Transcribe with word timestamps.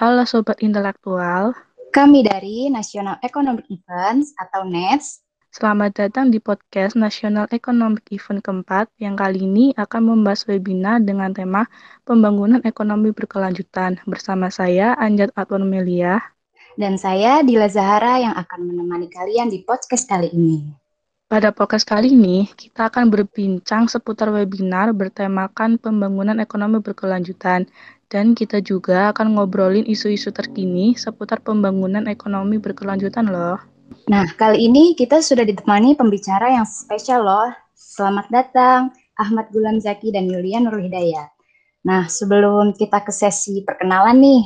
Halo 0.00 0.24
Sobat 0.24 0.64
Intelektual. 0.64 1.52
Kami 1.92 2.24
dari 2.24 2.72
National 2.72 3.20
Economic 3.20 3.68
Events 3.68 4.32
atau 4.40 4.64
NETS. 4.64 5.20
Selamat 5.52 5.92
datang 5.92 6.32
di 6.32 6.40
podcast 6.40 6.96
National 6.96 7.44
Economic 7.52 8.08
Event 8.08 8.40
keempat 8.40 8.88
yang 8.96 9.12
kali 9.12 9.44
ini 9.44 9.76
akan 9.76 10.08
membahas 10.08 10.48
webinar 10.48 11.04
dengan 11.04 11.36
tema 11.36 11.68
Pembangunan 12.08 12.64
Ekonomi 12.64 13.12
Berkelanjutan 13.12 14.00
bersama 14.08 14.48
saya 14.48 14.96
Anjat 14.96 15.36
Atwan 15.36 15.68
Melia 15.68 16.16
dan 16.80 16.96
saya 16.96 17.44
Dila 17.44 17.68
Zahara 17.68 18.24
yang 18.24 18.32
akan 18.40 18.72
menemani 18.72 19.12
kalian 19.12 19.52
di 19.52 19.68
podcast 19.68 20.08
kali 20.08 20.32
ini. 20.32 20.64
Pada 21.28 21.52
podcast 21.52 21.84
kali 21.84 22.16
ini, 22.16 22.48
kita 22.56 22.88
akan 22.88 23.12
berbincang 23.12 23.84
seputar 23.86 24.32
webinar 24.32 24.96
bertemakan 24.96 25.76
pembangunan 25.76 26.40
ekonomi 26.40 26.80
berkelanjutan 26.80 27.68
dan 28.10 28.34
kita 28.34 28.58
juga 28.58 29.14
akan 29.14 29.38
ngobrolin 29.38 29.86
isu-isu 29.86 30.34
terkini 30.34 30.98
seputar 30.98 31.38
pembangunan 31.38 32.10
ekonomi 32.10 32.58
berkelanjutan 32.58 33.30
loh. 33.30 33.56
Nah, 34.10 34.26
kali 34.34 34.66
ini 34.66 34.98
kita 34.98 35.22
sudah 35.22 35.46
ditemani 35.46 35.94
pembicara 35.94 36.50
yang 36.50 36.66
spesial 36.66 37.22
loh. 37.22 37.50
Selamat 37.74 38.26
datang 38.28 38.80
Ahmad 39.14 39.50
Gulam 39.54 39.78
Zaki 39.78 40.10
dan 40.10 40.26
Yulia 40.26 40.58
Nurul 40.58 40.90
Hidayat. 40.90 41.30
Nah, 41.86 42.10
sebelum 42.10 42.74
kita 42.74 43.00
ke 43.06 43.14
sesi 43.14 43.62
perkenalan 43.62 44.18
nih, 44.18 44.42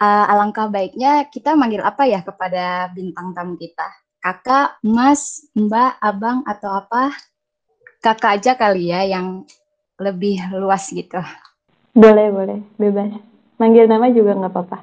uh, 0.00 0.32
alangkah 0.32 0.72
baiknya 0.72 1.28
kita 1.28 1.52
manggil 1.52 1.84
apa 1.84 2.08
ya 2.08 2.24
kepada 2.24 2.90
bintang 2.96 3.36
tamu 3.36 3.54
kita? 3.60 3.86
Kakak, 4.22 4.80
Mas, 4.86 5.46
Mbak, 5.52 5.98
Abang, 6.00 6.46
atau 6.48 6.80
apa? 6.80 7.12
Kakak 8.02 8.40
aja 8.40 8.52
kali 8.56 8.90
ya 8.90 9.04
yang 9.04 9.44
lebih 9.98 10.42
luas 10.58 10.90
gitu. 10.90 11.18
Boleh, 11.92 12.32
boleh. 12.32 12.58
Bebas. 12.80 13.12
Manggil 13.60 13.84
nama 13.84 14.08
juga 14.08 14.32
nggak 14.32 14.52
apa-apa. 14.52 14.78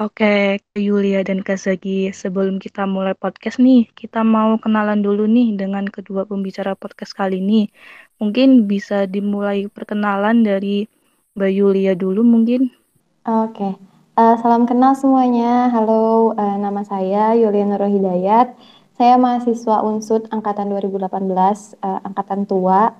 Oke, 0.00 0.56
Yulia 0.72 1.20
dan 1.20 1.44
Kak 1.44 1.60
Zaki, 1.60 2.08
sebelum 2.16 2.56
kita 2.56 2.88
mulai 2.88 3.12
podcast 3.12 3.60
nih, 3.60 3.92
kita 3.92 4.24
mau 4.24 4.56
kenalan 4.56 5.04
dulu 5.04 5.28
nih 5.28 5.52
dengan 5.52 5.84
kedua 5.84 6.24
pembicara 6.24 6.72
podcast 6.72 7.12
kali 7.12 7.44
ini. 7.44 7.68
Mungkin 8.16 8.64
bisa 8.64 9.04
dimulai 9.04 9.68
perkenalan 9.68 10.40
dari 10.40 10.88
Mbak 11.36 11.52
Yulia 11.52 11.92
dulu 11.92 12.24
mungkin. 12.24 12.72
Oke, 13.28 13.76
uh, 14.16 14.34
salam 14.40 14.64
kenal 14.64 14.96
semuanya. 14.96 15.68
Halo, 15.68 16.32
uh, 16.32 16.56
nama 16.56 16.80
saya 16.88 17.36
Yulia 17.36 17.68
Nurul 17.68 17.92
Hidayat. 17.92 18.56
Saya 18.96 19.20
mahasiswa 19.20 19.84
UNSUD 19.84 20.32
angkatan 20.32 20.72
2018, 20.72 21.76
uh, 21.84 22.00
angkatan 22.00 22.48
tua. 22.48 22.96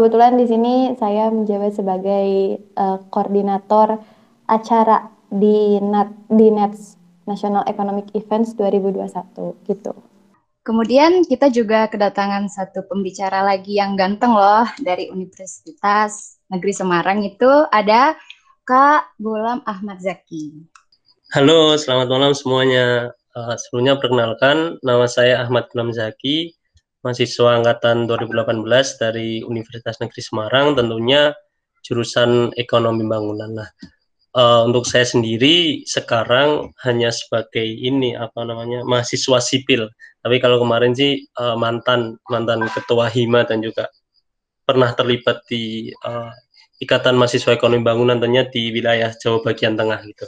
Kebetulan 0.00 0.40
di 0.40 0.48
sini 0.48 0.74
saya 0.96 1.28
menjabat 1.28 1.76
sebagai 1.76 2.56
uh, 2.72 3.04
koordinator 3.12 4.00
acara 4.48 5.12
di 5.28 5.76
NET 5.76 6.24
di 6.24 6.48
NETS 6.48 6.96
National 7.28 7.68
Economic 7.68 8.08
Events 8.16 8.56
2021 8.56 8.96
gitu. 9.68 9.92
Kemudian 10.64 11.20
kita 11.28 11.52
juga 11.52 11.84
kedatangan 11.92 12.48
satu 12.48 12.88
pembicara 12.88 13.44
lagi 13.44 13.76
yang 13.76 13.92
ganteng 13.92 14.32
loh 14.32 14.64
dari 14.80 15.12
Universitas 15.12 16.40
Negeri 16.48 16.72
Semarang 16.72 17.20
itu 17.20 17.68
ada 17.68 18.16
Kak 18.64 19.20
Gulam 19.20 19.60
Ahmad 19.68 20.00
Zaki. 20.00 20.64
Halo, 21.36 21.76
selamat 21.76 22.08
malam 22.08 22.32
semuanya. 22.32 23.12
Uh, 23.36 23.52
sebelumnya 23.60 24.00
perkenalkan, 24.00 24.80
nama 24.80 25.04
saya 25.04 25.44
Ahmad 25.44 25.68
Gulam 25.68 25.92
Zaki, 25.92 26.56
mahasiswa 27.00 27.60
angkatan 27.60 28.04
2018 28.04 28.64
dari 29.00 29.40
Universitas 29.44 29.98
Negeri 30.00 30.22
Semarang 30.22 30.76
tentunya 30.76 31.32
jurusan 31.84 32.52
ekonomi 32.60 33.08
bangunan 33.08 33.56
lah. 33.56 33.70
Uh, 34.30 34.62
untuk 34.62 34.86
saya 34.86 35.02
sendiri 35.02 35.82
sekarang 35.90 36.70
hanya 36.86 37.10
sebagai 37.10 37.66
ini 37.66 38.14
apa 38.14 38.46
namanya 38.46 38.86
mahasiswa 38.86 39.42
sipil. 39.42 39.90
Tapi 40.22 40.38
kalau 40.38 40.62
kemarin 40.62 40.94
sih 40.94 41.26
uh, 41.34 41.58
mantan 41.58 42.14
mantan 42.30 42.62
ketua 42.70 43.10
hima 43.10 43.42
dan 43.42 43.58
juga 43.58 43.90
pernah 44.62 44.94
terlibat 44.94 45.42
di 45.50 45.90
uh, 46.06 46.30
Ikatan 46.80 47.18
Mahasiswa 47.18 47.52
Ekonomi 47.52 47.82
Bangunan 47.82 48.22
tentunya 48.22 48.46
di 48.48 48.70
wilayah 48.70 49.10
Jawa 49.18 49.42
bagian 49.44 49.74
tengah 49.74 50.00
gitu. 50.06 50.24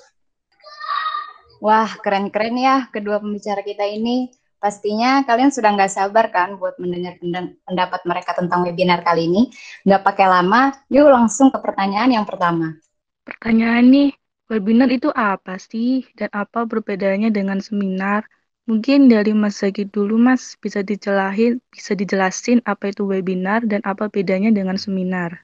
Wah 1.63 1.95
keren-keren 2.03 2.59
ya 2.59 2.77
kedua 2.91 3.23
pembicara 3.23 3.63
kita 3.63 3.87
ini. 3.87 4.35
Pastinya 4.63 5.27
kalian 5.27 5.51
sudah 5.51 5.75
nggak 5.75 5.91
sabar 5.91 6.31
kan 6.31 6.55
buat 6.55 6.79
mendengar 6.79 7.19
pendapat 7.67 8.01
mereka 8.07 8.31
tentang 8.39 8.63
webinar 8.63 9.03
kali 9.03 9.27
ini. 9.27 9.51
Nggak 9.83 10.07
pakai 10.07 10.31
lama, 10.31 10.71
yuk 10.87 11.11
langsung 11.11 11.51
ke 11.51 11.59
pertanyaan 11.59 12.15
yang 12.15 12.23
pertama. 12.23 12.79
Pertanyaan 13.27 13.91
nih, 13.91 14.11
webinar 14.47 14.87
itu 14.95 15.11
apa 15.11 15.59
sih 15.59 16.07
dan 16.15 16.31
apa 16.31 16.63
perbedaannya 16.63 17.35
dengan 17.35 17.59
seminar? 17.59 18.23
Mungkin 18.71 19.11
dari 19.11 19.35
Mas 19.35 19.59
Zaki 19.59 19.91
dulu 19.91 20.15
Mas, 20.15 20.55
bisa 20.63 20.87
dijelasin, 20.87 21.59
bisa 21.75 21.99
dijelasin 21.99 22.63
apa 22.63 22.95
itu 22.95 23.03
webinar 23.03 23.67
dan 23.67 23.83
apa 23.83 24.07
bedanya 24.07 24.55
dengan 24.55 24.79
seminar? 24.79 25.43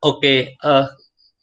Oke, 0.00 0.56
uh, 0.64 0.88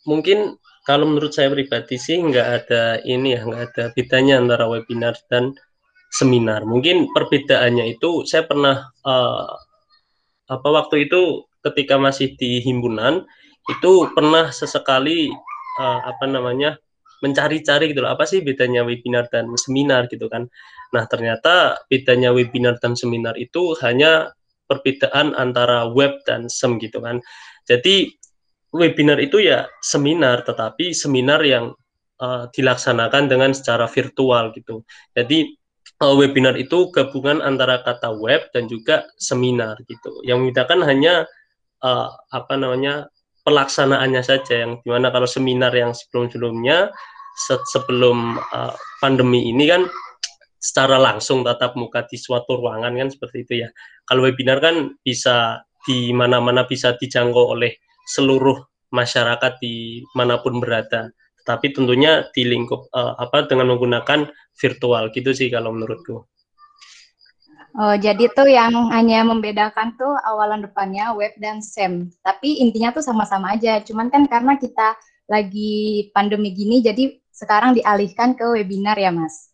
mungkin 0.09 0.58
kalau 0.90 1.06
menurut 1.06 1.29
saya 1.29 1.53
pribadi 1.53 2.02
sih 2.02 2.18
nggak 2.18 2.47
ada 2.66 2.97
ini 3.06 3.38
ya, 3.38 3.46
nggak 3.46 3.64
ada 3.69 3.84
bedanya 3.94 4.41
antara 4.41 4.66
webinar 4.66 5.14
dan 5.29 5.53
seminar. 6.12 6.63
Mungkin 6.63 7.12
perbedaannya 7.12 7.97
itu 7.97 8.23
saya 8.23 8.47
pernah 8.47 8.88
uh, 9.03 9.51
apa 10.47 10.69
waktu 10.72 11.12
itu 11.12 11.44
ketika 11.63 12.00
masih 12.00 12.34
di 12.40 12.63
himpunan 12.63 13.28
itu 13.68 14.07
pernah 14.16 14.47
sesekali 14.56 15.28
uh, 15.79 16.00
apa 16.07 16.23
namanya 16.23 16.79
mencari-cari 17.19 17.91
gitu 17.91 18.06
loh 18.06 18.13
apa 18.13 18.29
sih 18.29 18.46
bedanya 18.46 18.85
webinar 18.85 19.28
dan 19.34 19.50
seminar 19.57 20.06
gitu 20.07 20.29
kan. 20.29 20.47
Nah, 20.94 21.03
ternyata 21.09 21.81
bedanya 21.91 22.31
webinar 22.31 22.78
dan 22.79 22.94
seminar 22.94 23.35
itu 23.35 23.75
hanya 23.84 24.31
perbedaan 24.69 25.34
antara 25.35 25.90
web 25.90 26.22
dan 26.28 26.47
sem 26.47 26.78
gitu 26.78 27.01
kan. 27.01 27.19
Jadi 27.66 28.13
webinar 28.72 29.17
itu 29.17 29.41
ya 29.41 29.66
seminar 29.81 30.46
tetapi 30.46 30.94
seminar 30.94 31.41
yang 31.41 31.73
uh, 32.22 32.46
dilaksanakan 32.53 33.28
dengan 33.31 33.51
secara 33.56 33.90
virtual 33.90 34.53
gitu. 34.53 34.85
Jadi 35.17 35.57
uh, 36.02 36.16
webinar 36.18 36.58
itu 36.58 36.90
gabungan 36.94 37.41
antara 37.41 37.81
kata 37.81 38.13
web 38.13 38.50
dan 38.53 38.69
juga 38.69 39.06
seminar 39.18 39.78
gitu. 39.85 40.22
Yang 40.25 40.38
membedakan 40.44 40.80
hanya 40.85 41.25
uh, 41.81 42.09
apa 42.34 42.53
namanya 42.58 43.09
pelaksanaannya 43.47 44.22
saja 44.25 44.68
yang 44.68 44.80
di 44.84 44.90
mana 44.91 45.08
kalau 45.09 45.30
seminar 45.30 45.72
yang 45.72 45.96
sebelum-sebelumnya 45.96 46.91
se 47.38 47.56
sebelum 47.69 48.35
uh, 48.52 48.75
pandemi 49.00 49.47
ini 49.47 49.69
kan 49.69 49.85
secara 50.58 50.97
langsung 50.97 51.46
tatap 51.46 51.78
muka 51.78 52.03
di 52.09 52.18
suatu 52.18 52.58
ruangan 52.58 52.91
kan 52.97 53.09
seperti 53.14 53.38
itu 53.46 53.53
ya. 53.66 53.69
Kalau 54.03 54.25
webinar 54.25 54.59
kan 54.59 54.97
bisa 55.06 55.62
di 55.88 56.12
mana-mana 56.12 56.68
bisa 56.68 56.97
dijangkau 57.00 57.56
oleh 57.56 57.79
seluruh 58.03 58.59
masyarakat 58.91 59.59
di 59.64 60.03
mana 60.16 60.40
pun 60.40 60.59
berada 60.59 61.12
tapi 61.47 61.72
tentunya 61.72 62.28
di 62.35 62.44
lingkup 62.44 62.91
uh, 62.91 63.16
apa 63.16 63.47
dengan 63.47 63.72
menggunakan 63.72 64.28
virtual 64.59 65.08
gitu 65.16 65.31
sih 65.31 65.47
kalau 65.47 65.72
menurutku. 65.72 66.28
Oh, 67.78 67.94
jadi 67.94 68.25
tuh 68.34 68.50
yang 68.50 68.74
hanya 68.90 69.22
membedakan 69.22 69.94
tuh 70.02 70.09
awalan 70.25 70.66
depannya 70.66 71.13
web 71.13 71.30
dan 71.38 71.62
SEM. 71.62 72.09
Tapi 72.25 72.58
intinya 72.58 72.90
tuh 72.90 73.06
sama-sama 73.06 73.53
aja. 73.53 73.78
Cuman 73.85 74.09
kan 74.09 74.25
karena 74.25 74.58
kita 74.58 74.97
lagi 75.30 76.09
pandemi 76.09 76.58
gini, 76.58 76.81
jadi 76.81 77.22
sekarang 77.30 77.78
dialihkan 77.78 78.34
ke 78.34 78.50
webinar 78.50 78.97
ya, 78.97 79.14
Mas? 79.14 79.53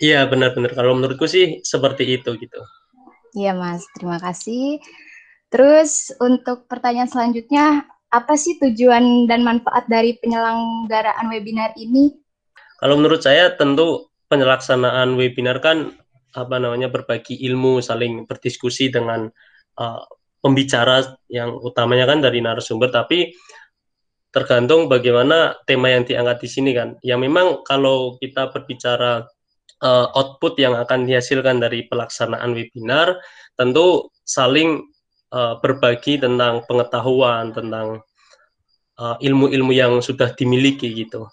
Iya, 0.00 0.24
benar-benar. 0.24 0.72
Kalau 0.72 0.96
menurutku 0.96 1.28
sih 1.28 1.60
seperti 1.60 2.08
itu 2.08 2.32
gitu. 2.40 2.60
Iya, 3.36 3.52
Mas. 3.52 3.84
Terima 3.92 4.16
kasih. 4.16 4.80
Terus 5.52 6.16
untuk 6.16 6.64
pertanyaan 6.64 7.12
selanjutnya, 7.12 7.84
apa 8.10 8.34
sih 8.34 8.58
tujuan 8.58 9.30
dan 9.30 9.46
manfaat 9.46 9.86
dari 9.86 10.18
penyelenggaraan 10.18 11.30
webinar 11.30 11.70
ini? 11.78 12.10
Kalau 12.82 12.98
menurut 12.98 13.22
saya 13.22 13.54
tentu 13.54 14.10
penyelaksanaan 14.26 15.14
webinar 15.14 15.62
kan 15.62 15.94
apa 16.34 16.56
namanya 16.58 16.90
berbagi 16.90 17.38
ilmu, 17.46 17.82
saling 17.82 18.26
berdiskusi 18.26 18.90
dengan 18.90 19.30
uh, 19.78 20.02
pembicara 20.42 21.18
yang 21.30 21.54
utamanya 21.58 22.10
kan 22.10 22.18
dari 22.22 22.42
narasumber, 22.42 22.90
tapi 22.90 23.34
tergantung 24.30 24.86
bagaimana 24.86 25.58
tema 25.66 25.90
yang 25.90 26.06
diangkat 26.06 26.46
di 26.46 26.48
sini 26.50 26.70
kan. 26.74 26.98
Ya 27.02 27.18
memang 27.18 27.66
kalau 27.66 28.18
kita 28.18 28.50
berbicara 28.54 29.26
uh, 29.82 30.06
output 30.14 30.58
yang 30.58 30.78
akan 30.78 31.06
dihasilkan 31.06 31.58
dari 31.58 31.86
pelaksanaan 31.90 32.54
webinar, 32.54 33.18
tentu 33.58 34.10
saling 34.22 34.89
uh, 35.32 35.58
berbagi 35.58 36.20
tentang 36.20 36.62
pengetahuan 36.66 37.54
tentang 37.54 38.02
uh, 38.98 39.16
ilmu-ilmu 39.18 39.72
uh, 39.72 39.78
yang 39.78 39.92
sudah 39.98 40.34
dimiliki 40.34 40.90
gitu 40.94 41.26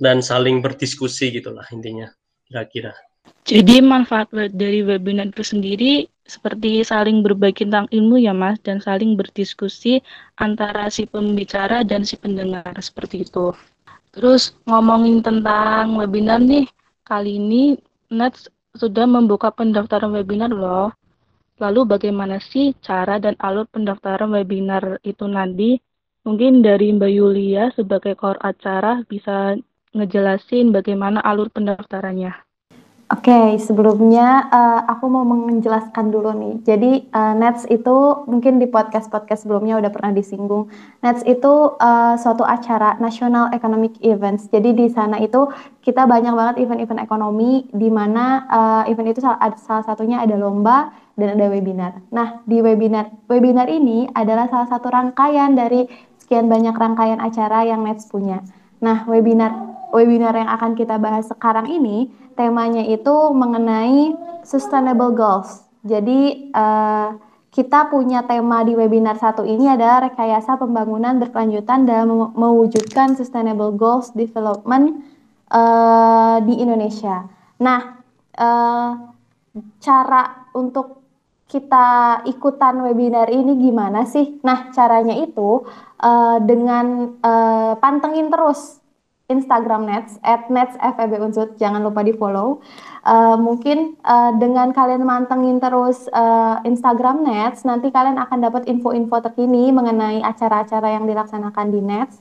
dan 0.00 0.24
saling 0.24 0.64
berdiskusi 0.64 1.28
gitulah 1.30 1.68
intinya 1.70 2.08
kira-kira. 2.48 2.96
Jadi 3.44 3.84
manfaat 3.84 4.32
dari 4.32 4.80
webinar 4.80 5.28
itu 5.28 5.44
sendiri 5.44 5.92
seperti 6.24 6.80
saling 6.86 7.20
berbagi 7.20 7.66
tentang 7.66 7.90
ilmu 7.92 8.16
ya 8.22 8.32
Mas 8.32 8.56
dan 8.64 8.80
saling 8.80 9.18
berdiskusi 9.18 10.00
antara 10.40 10.88
si 10.88 11.04
pembicara 11.04 11.84
dan 11.84 12.06
si 12.06 12.16
pendengar 12.16 12.72
seperti 12.80 13.26
itu. 13.26 13.52
Terus 14.10 14.54
ngomongin 14.66 15.22
tentang 15.22 15.94
webinar 15.98 16.42
nih, 16.42 16.66
kali 17.06 17.38
ini 17.38 17.62
Nets 18.10 18.50
sudah 18.74 19.06
membuka 19.06 19.50
pendaftaran 19.50 20.14
webinar 20.14 20.50
loh. 20.50 20.94
Lalu 21.60 21.80
bagaimana 21.84 22.40
sih 22.40 22.72
cara 22.80 23.20
dan 23.20 23.36
alur 23.36 23.68
pendaftaran 23.68 24.32
webinar 24.32 24.96
itu 25.04 25.28
nanti? 25.28 25.76
Mungkin 26.24 26.64
dari 26.64 26.92
Mbak 26.96 27.12
Yulia 27.12 27.68
sebagai 27.76 28.16
kor 28.16 28.36
acara 28.40 29.04
bisa 29.04 29.56
ngejelasin 29.92 30.72
bagaimana 30.72 31.20
alur 31.20 31.52
pendaftarannya. 31.52 32.49
Oke, 33.10 33.26
okay, 33.26 33.58
sebelumnya 33.58 34.46
uh, 34.54 34.86
aku 34.86 35.10
mau 35.10 35.26
menjelaskan 35.26 36.14
dulu 36.14 36.30
nih. 36.30 36.54
Jadi 36.62 36.92
uh, 37.10 37.34
Nets 37.34 37.66
itu 37.66 38.22
mungkin 38.30 38.62
di 38.62 38.70
podcast-podcast 38.70 39.50
sebelumnya 39.50 39.82
udah 39.82 39.90
pernah 39.90 40.14
disinggung. 40.14 40.70
Nets 41.02 41.26
itu 41.26 41.74
uh, 41.74 42.14
suatu 42.14 42.46
acara 42.46 43.02
National 43.02 43.50
Economic 43.50 43.98
Events. 44.06 44.46
Jadi 44.54 44.78
di 44.78 44.86
sana 44.94 45.18
itu 45.18 45.50
kita 45.82 46.06
banyak 46.06 46.30
banget 46.30 46.62
event-event 46.62 47.02
ekonomi 47.02 47.66
di 47.74 47.90
mana 47.90 48.46
uh, 48.46 48.82
event 48.86 49.10
itu 49.10 49.26
salah, 49.26 49.58
salah 49.58 49.82
satunya 49.82 50.22
ada 50.22 50.38
lomba 50.38 50.94
dan 51.18 51.34
ada 51.34 51.50
webinar. 51.50 51.98
Nah, 52.14 52.46
di 52.46 52.62
webinar 52.62 53.10
webinar 53.26 53.66
ini 53.66 54.06
adalah 54.14 54.46
salah 54.46 54.70
satu 54.70 54.86
rangkaian 54.86 55.58
dari 55.58 55.82
sekian 56.22 56.46
banyak 56.46 56.78
rangkaian 56.78 57.18
acara 57.18 57.66
yang 57.66 57.82
Nets 57.82 58.06
punya. 58.06 58.38
Nah, 58.78 59.02
webinar 59.10 59.69
webinar 59.92 60.34
yang 60.34 60.50
akan 60.50 60.74
kita 60.78 60.96
bahas 60.96 61.28
sekarang 61.28 61.70
ini 61.70 62.10
temanya 62.34 62.82
itu 62.86 63.14
mengenai 63.34 64.16
sustainable 64.42 65.12
goals. 65.12 65.66
Jadi 65.84 66.50
uh, 66.56 67.16
kita 67.50 67.90
punya 67.90 68.22
tema 68.24 68.62
di 68.62 68.78
webinar 68.78 69.18
satu 69.18 69.42
ini 69.42 69.66
adalah 69.66 70.06
rekayasa 70.10 70.54
pembangunan 70.56 71.18
berkelanjutan 71.18 71.84
dalam 71.84 72.30
mewujudkan 72.32 73.18
sustainable 73.18 73.74
goals 73.74 74.14
development 74.14 75.02
uh, 75.50 76.38
di 76.46 76.62
Indonesia. 76.62 77.26
Nah, 77.60 78.00
uh, 78.38 78.90
cara 79.82 80.48
untuk 80.54 81.02
kita 81.50 82.22
ikutan 82.30 82.78
webinar 82.86 83.26
ini 83.28 83.58
gimana 83.58 84.06
sih? 84.06 84.38
Nah, 84.46 84.70
caranya 84.70 85.18
itu 85.18 85.66
uh, 85.98 86.38
dengan 86.38 87.18
uh, 87.18 87.74
pantengin 87.82 88.30
terus 88.30 88.79
Instagram 89.30 89.86
Nets 89.86 90.18
at 90.26 90.50
Nets 90.50 90.74
FEB 90.76 91.22
Unsut 91.22 91.54
jangan 91.56 91.80
lupa 91.86 92.02
di 92.02 92.12
follow 92.12 92.60
uh, 93.06 93.36
mungkin 93.38 93.96
uh, 94.04 94.36
dengan 94.36 94.74
kalian 94.74 95.06
mantengin 95.06 95.62
terus 95.62 96.10
uh, 96.12 96.60
Instagram 96.66 97.24
Nets 97.24 97.64
nanti 97.64 97.88
kalian 97.88 98.18
akan 98.18 98.38
dapat 98.44 98.66
info-info 98.68 99.22
terkini 99.24 99.70
mengenai 99.70 100.20
acara-acara 100.24 100.98
yang 100.98 101.04
dilaksanakan 101.08 101.66
di 101.70 101.80
Nets. 101.80 102.18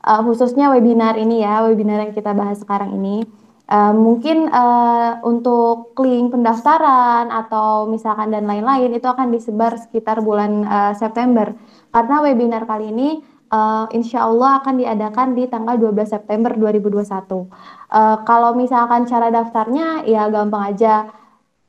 Uh, 0.00 0.24
khususnya 0.24 0.72
webinar 0.72 1.20
ini 1.20 1.44
ya 1.44 1.60
webinar 1.68 2.00
yang 2.08 2.16
kita 2.16 2.32
bahas 2.32 2.60
sekarang 2.60 2.96
ini. 2.96 3.24
Uh, 3.70 3.94
mungkin 3.94 4.50
uh, 4.50 5.22
untuk 5.22 5.94
link 6.02 6.34
pendaftaran 6.34 7.30
atau 7.30 7.86
misalkan 7.86 8.34
dan 8.34 8.42
lain-lain 8.42 8.90
itu 8.90 9.06
akan 9.06 9.30
disebar 9.30 9.78
sekitar 9.78 10.26
bulan 10.26 10.66
uh, 10.66 10.92
September. 10.98 11.54
Karena 11.94 12.18
webinar 12.18 12.66
kali 12.66 12.90
ini 12.90 13.22
uh, 13.50 13.86
insya 13.92 14.24
Allah 14.24 14.62
akan 14.62 14.80
diadakan 14.80 15.34
di 15.34 15.50
tanggal 15.50 15.76
12 15.76 16.06
September 16.06 16.54
2021. 16.54 17.02
Uh, 17.06 17.46
eh, 17.90 18.16
kalau 18.24 18.54
misalkan 18.54 19.04
cara 19.04 19.28
daftarnya 19.28 20.06
ya 20.06 20.30
gampang 20.30 20.74
aja. 20.74 21.10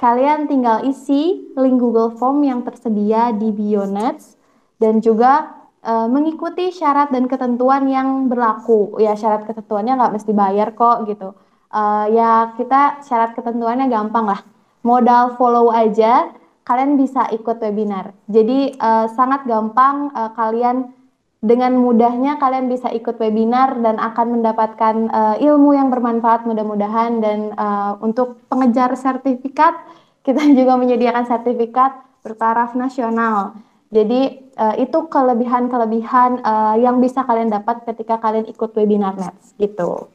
Kalian 0.02 0.50
tinggal 0.50 0.82
isi 0.90 1.54
link 1.54 1.78
Google 1.78 2.18
Form 2.18 2.42
yang 2.42 2.66
tersedia 2.66 3.30
di 3.38 3.54
Bionets 3.54 4.34
dan 4.82 4.98
juga 4.98 5.62
uh, 5.86 6.10
mengikuti 6.10 6.74
syarat 6.74 7.14
dan 7.14 7.30
ketentuan 7.30 7.86
yang 7.86 8.26
berlaku. 8.26 8.98
Ya 8.98 9.14
syarat 9.14 9.46
ketentuannya 9.46 10.02
nggak 10.02 10.14
mesti 10.18 10.32
bayar 10.34 10.74
kok 10.74 11.06
gitu. 11.06 11.38
Uh, 11.70 12.10
ya 12.10 12.58
kita 12.58 13.06
syarat 13.06 13.38
ketentuannya 13.38 13.94
gampang 13.94 14.26
lah. 14.26 14.42
Modal 14.82 15.38
follow 15.38 15.70
aja 15.70 16.34
kalian 16.66 16.98
bisa 16.98 17.30
ikut 17.30 17.62
webinar. 17.62 18.18
Jadi 18.26 18.74
uh, 18.82 19.06
sangat 19.14 19.46
gampang 19.46 20.10
uh, 20.18 20.34
kalian 20.34 20.98
dengan 21.42 21.74
mudahnya 21.74 22.38
kalian 22.38 22.70
bisa 22.70 22.94
ikut 22.94 23.18
webinar 23.18 23.74
dan 23.82 23.98
akan 23.98 24.40
mendapatkan 24.40 24.96
uh, 25.10 25.36
ilmu 25.42 25.74
yang 25.74 25.90
bermanfaat 25.90 26.46
mudah-mudahan 26.46 27.18
dan 27.18 27.58
uh, 27.58 27.98
untuk 28.06 28.38
pengejar 28.46 28.94
sertifikat 28.94 29.74
kita 30.26 30.46
juga 30.54 30.78
menyediakan 30.78 31.26
sertifikat 31.26 31.98
bertaraf 32.22 32.78
nasional. 32.78 33.58
Jadi 33.90 34.54
uh, 34.56 34.78
itu 34.78 35.10
kelebihan-kelebihan 35.10 36.46
uh, 36.46 36.78
yang 36.78 37.02
bisa 37.02 37.26
kalian 37.26 37.52
dapat 37.52 37.84
ketika 37.90 38.22
kalian 38.22 38.46
ikut 38.48 38.72
webinar 38.78 39.18
Nets 39.18 39.58
gitu. 39.58 40.08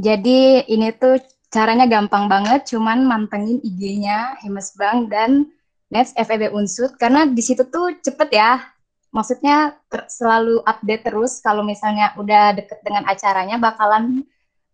Jadi 0.00 0.64
ini 0.66 0.90
tuh 0.96 1.20
caranya 1.52 1.84
gampang 1.84 2.26
banget, 2.26 2.66
cuman 2.72 3.04
mantengin 3.04 3.60
IG-nya 3.60 4.40
Bank 4.80 5.12
dan 5.12 5.52
Nets 5.92 6.16
FEB 6.16 6.56
Unsut 6.56 6.96
karena 6.96 7.28
di 7.28 7.42
situ 7.44 7.68
tuh 7.68 7.92
cepet 8.00 8.28
ya 8.32 8.77
maksudnya 9.10 9.76
ter, 9.88 10.04
selalu 10.08 10.60
update 10.64 11.08
terus 11.08 11.40
kalau 11.40 11.64
misalnya 11.64 12.12
udah 12.20 12.56
deket 12.56 12.80
dengan 12.84 13.08
acaranya 13.08 13.56
bakalan 13.56 14.24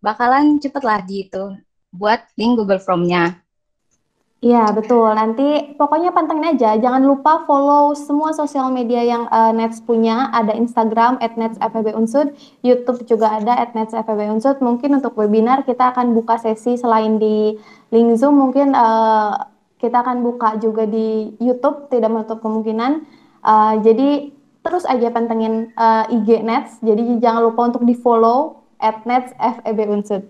bakalan 0.03 0.59
cepet 0.61 0.83
lah 0.85 1.01
gitu 1.07 1.57
buat 1.95 2.27
link 2.35 2.59
Google 2.59 2.83
Form-nya. 2.83 3.45
Iya 4.45 4.77
betul. 4.77 5.09
Nanti 5.17 5.73
pokoknya 5.81 6.13
pantengin 6.13 6.53
aja. 6.53 6.77
Jangan 6.77 7.01
lupa 7.01 7.49
follow 7.49 7.97
semua 7.97 8.37
sosial 8.37 8.69
media 8.69 9.01
yang 9.01 9.25
uh, 9.33 9.57
Nets 9.57 9.81
punya. 9.81 10.29
Ada 10.37 10.53
Instagram 10.53 11.17
@netsfebunsud, 11.17 12.37
YouTube 12.61 13.09
juga 13.09 13.41
ada 13.41 13.57
@netsfebunsud. 13.73 14.61
Mungkin 14.61 15.01
untuk 15.01 15.17
webinar 15.17 15.65
kita 15.65 15.97
akan 15.97 16.13
buka 16.13 16.37
sesi 16.37 16.77
selain 16.77 17.17
di 17.17 17.57
link 17.89 18.21
Zoom, 18.21 18.37
mungkin 18.37 18.77
uh, 18.77 19.49
kita 19.81 20.05
akan 20.05 20.21
buka 20.21 20.61
juga 20.61 20.85
di 20.85 21.33
YouTube. 21.41 21.89
Tidak 21.89 22.13
menutup 22.13 22.45
kemungkinan. 22.45 23.01
Uh, 23.45 23.77
jadi 23.85 24.33
terus 24.65 24.89
aja 24.89 25.13
pantengin 25.13 25.71
uh, 25.77 26.09
eh, 26.09 26.17
IG 26.17 26.41
Nets. 26.41 26.81
Jadi 26.81 27.21
jangan 27.21 27.45
lupa 27.45 27.69
untuk 27.69 27.85
di 27.85 27.93
follow 27.93 28.65
at 28.81 29.05
Nets 29.05 29.37
FEB 29.37 29.79
Unsud. 29.93 30.25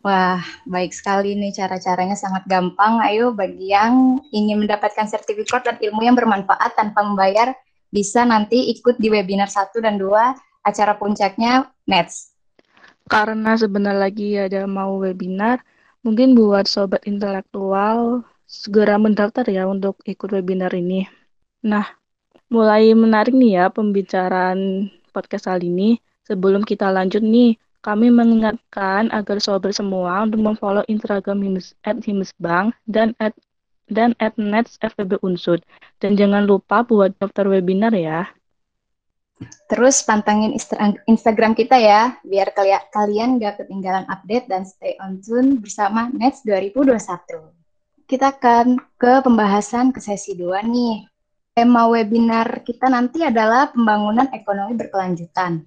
Wah, 0.00 0.40
baik 0.64 0.94
sekali 0.94 1.36
nih 1.36 1.52
cara-caranya 1.52 2.16
sangat 2.16 2.48
gampang. 2.48 3.02
Ayo 3.04 3.36
bagi 3.36 3.74
yang 3.74 4.22
ingin 4.30 4.64
mendapatkan 4.64 5.04
sertifikat 5.04 5.66
dan 5.66 5.76
ilmu 5.82 6.00
yang 6.06 6.16
bermanfaat 6.16 6.78
tanpa 6.78 7.02
membayar, 7.02 7.52
bisa 7.90 8.22
nanti 8.22 8.70
ikut 8.70 8.96
di 9.02 9.10
webinar 9.10 9.50
1 9.50 9.76
dan 9.82 9.98
2 9.98 10.08
acara 10.62 10.94
puncaknya 10.94 11.68
Nets. 11.90 12.32
Karena 13.10 13.58
sebentar 13.58 13.94
lagi 13.94 14.38
ada 14.38 14.66
mau 14.66 14.98
webinar, 15.02 15.62
mungkin 16.06 16.38
buat 16.38 16.70
sobat 16.70 17.02
intelektual 17.06 18.22
segera 18.46 18.98
mendaftar 19.02 19.46
ya 19.50 19.66
untuk 19.66 19.98
ikut 20.06 20.30
webinar 20.30 20.70
ini. 20.70 21.06
Nah, 21.66 21.86
mulai 22.46 22.94
menarik 22.94 23.34
nih 23.34 23.58
ya 23.58 23.64
pembicaraan 23.70 24.90
podcast 25.10 25.50
kali 25.50 25.66
ini. 25.70 25.90
Sebelum 26.26 26.66
kita 26.66 26.90
lanjut 26.90 27.22
nih, 27.22 27.54
kami 27.86 28.10
mengingatkan 28.10 29.14
agar 29.14 29.38
sobat 29.38 29.78
semua 29.78 30.26
untuk 30.26 30.42
memfollow 30.42 30.82
Instagram 30.90 31.38
Himes, 31.38 31.70
at 31.86 32.02
dan 32.90 33.14
at 33.22 33.34
dan 33.86 34.18
at 34.18 34.34
Nets 34.34 34.74
FPB 34.82 35.22
Unsud. 35.22 35.62
Dan 36.02 36.18
jangan 36.18 36.50
lupa 36.50 36.82
buat 36.82 37.14
daftar 37.22 37.46
webinar 37.46 37.94
ya. 37.94 38.26
Terus 39.70 40.02
pantengin 40.02 40.56
Instagram 41.06 41.54
kita 41.54 41.78
ya, 41.78 42.18
biar 42.26 42.50
kalian 42.90 43.38
gak 43.38 43.62
ketinggalan 43.62 44.08
update 44.10 44.50
dan 44.50 44.66
stay 44.66 44.98
on 44.98 45.22
tune 45.22 45.62
bersama 45.62 46.10
Nets 46.10 46.42
2021. 46.42 46.98
Kita 48.10 48.34
akan 48.34 48.80
ke 48.98 49.22
pembahasan 49.22 49.94
ke 49.94 50.02
sesi 50.02 50.34
2 50.34 50.66
nih. 50.66 51.06
Tema 51.56 51.88
webinar 51.88 52.68
kita 52.68 52.84
nanti 52.92 53.24
adalah 53.24 53.72
pembangunan 53.72 54.28
ekonomi 54.28 54.76
berkelanjutan. 54.76 55.64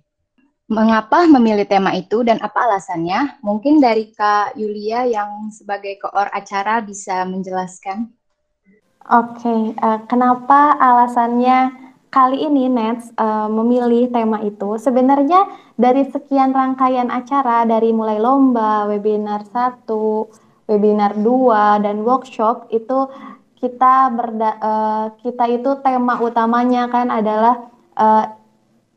Mengapa 0.69 1.25
memilih 1.25 1.65
tema 1.65 1.97
itu 1.97 2.21
dan 2.21 2.37
apa 2.45 2.61
alasannya? 2.69 3.41
Mungkin 3.41 3.81
dari 3.81 4.13
Kak 4.13 4.53
Yulia 4.53 5.09
yang 5.09 5.49
sebagai 5.49 5.97
koor 5.97 6.29
acara 6.29 6.85
bisa 6.85 7.25
menjelaskan. 7.25 8.05
Oke, 9.09 9.41
okay, 9.41 9.61
uh, 9.81 9.97
eh, 9.97 9.99
kenapa 10.05 10.77
alasannya 10.77 11.73
kali 12.13 12.37
ini 12.37 12.69
Nets 12.69 13.09
uh, 13.17 13.49
memilih 13.49 14.13
tema 14.13 14.45
itu? 14.45 14.77
Sebenarnya 14.77 15.49
dari 15.73 16.05
sekian 16.05 16.53
rangkaian 16.53 17.09
acara 17.09 17.65
dari 17.65 17.89
mulai 17.89 18.21
lomba, 18.21 18.85
webinar 18.85 19.41
1, 19.41 19.89
webinar 20.69 21.17
2 21.17 21.81
dan 21.81 22.05
workshop 22.05 22.69
itu 22.69 23.09
kita 23.59 24.09
berda 24.15 24.51
uh, 24.59 25.05
kita 25.19 25.45
itu 25.51 25.83
tema 25.83 26.19
utamanya 26.23 26.87
kan 26.87 27.11
adalah 27.11 27.69
uh, 27.99 28.25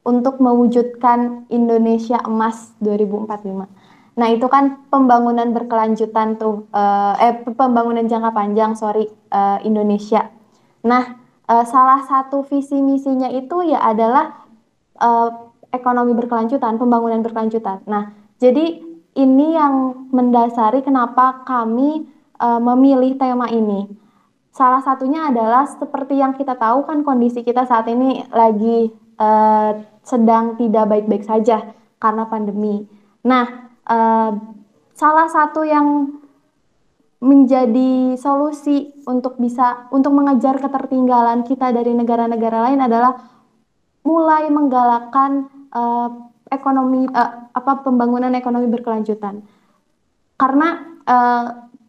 untuk 0.02 0.38
mewujudkan 0.42 1.46
Indonesia 1.50 2.18
Emas 2.22 2.74
2045. 2.82 3.66
Nah 4.12 4.28
itu 4.28 4.46
kan 4.50 4.86
pembangunan 4.90 5.50
berkelanjutan 5.54 6.38
tuh, 6.38 6.66
uh, 6.74 7.14
eh 7.18 7.42
pembangunan 7.42 8.06
jangka 8.06 8.30
panjang 8.34 8.74
sorry 8.78 9.10
uh, 9.30 9.58
Indonesia. 9.66 10.30
Nah 10.86 11.18
uh, 11.50 11.64
salah 11.66 12.06
satu 12.06 12.46
visi 12.46 12.78
misinya 12.78 13.30
itu 13.30 13.66
ya 13.66 13.82
adalah 13.82 14.46
uh, 15.02 15.52
ekonomi 15.72 16.12
berkelanjutan, 16.14 16.76
pembangunan 16.76 17.24
berkelanjutan. 17.24 17.82
Nah, 17.88 18.12
jadi 18.36 18.84
ini 19.16 19.46
yang 19.56 20.08
mendasari 20.12 20.84
kenapa 20.84 21.42
kami 21.48 22.06
uh, 22.38 22.60
memilih 22.60 23.16
tema 23.16 23.48
ini. 23.48 23.88
Salah 24.52 24.84
satunya 24.84 25.32
adalah 25.32 25.64
seperti 25.64 26.20
yang 26.20 26.36
kita 26.36 26.60
tahu 26.60 26.84
kan 26.84 27.00
kondisi 27.00 27.40
kita 27.40 27.64
saat 27.64 27.88
ini 27.88 28.20
lagi 28.28 28.92
uh, 29.16 29.80
sedang 30.04 30.60
tidak 30.60 30.92
baik-baik 30.92 31.24
saja 31.24 31.72
karena 31.96 32.28
pandemi. 32.28 32.84
Nah, 33.24 33.72
uh, 33.88 34.36
salah 34.92 35.32
satu 35.32 35.64
yang 35.64 36.20
menjadi 37.24 38.20
solusi 38.20 38.92
untuk 39.08 39.40
bisa 39.40 39.88
untuk 39.88 40.12
mengejar 40.12 40.60
ketertinggalan 40.60 41.48
kita 41.48 41.72
dari 41.72 41.96
negara-negara 41.96 42.68
lain 42.68 42.84
adalah 42.84 43.24
mulai 44.04 44.52
menggalakkan 44.52 45.48
uh, 45.72 46.28
ekonomi 46.52 47.08
uh, 47.08 47.48
apa 47.56 47.80
pembangunan 47.80 48.36
ekonomi 48.36 48.68
berkelanjutan. 48.68 49.40
Karena 50.36 50.76
uh, 51.08 51.46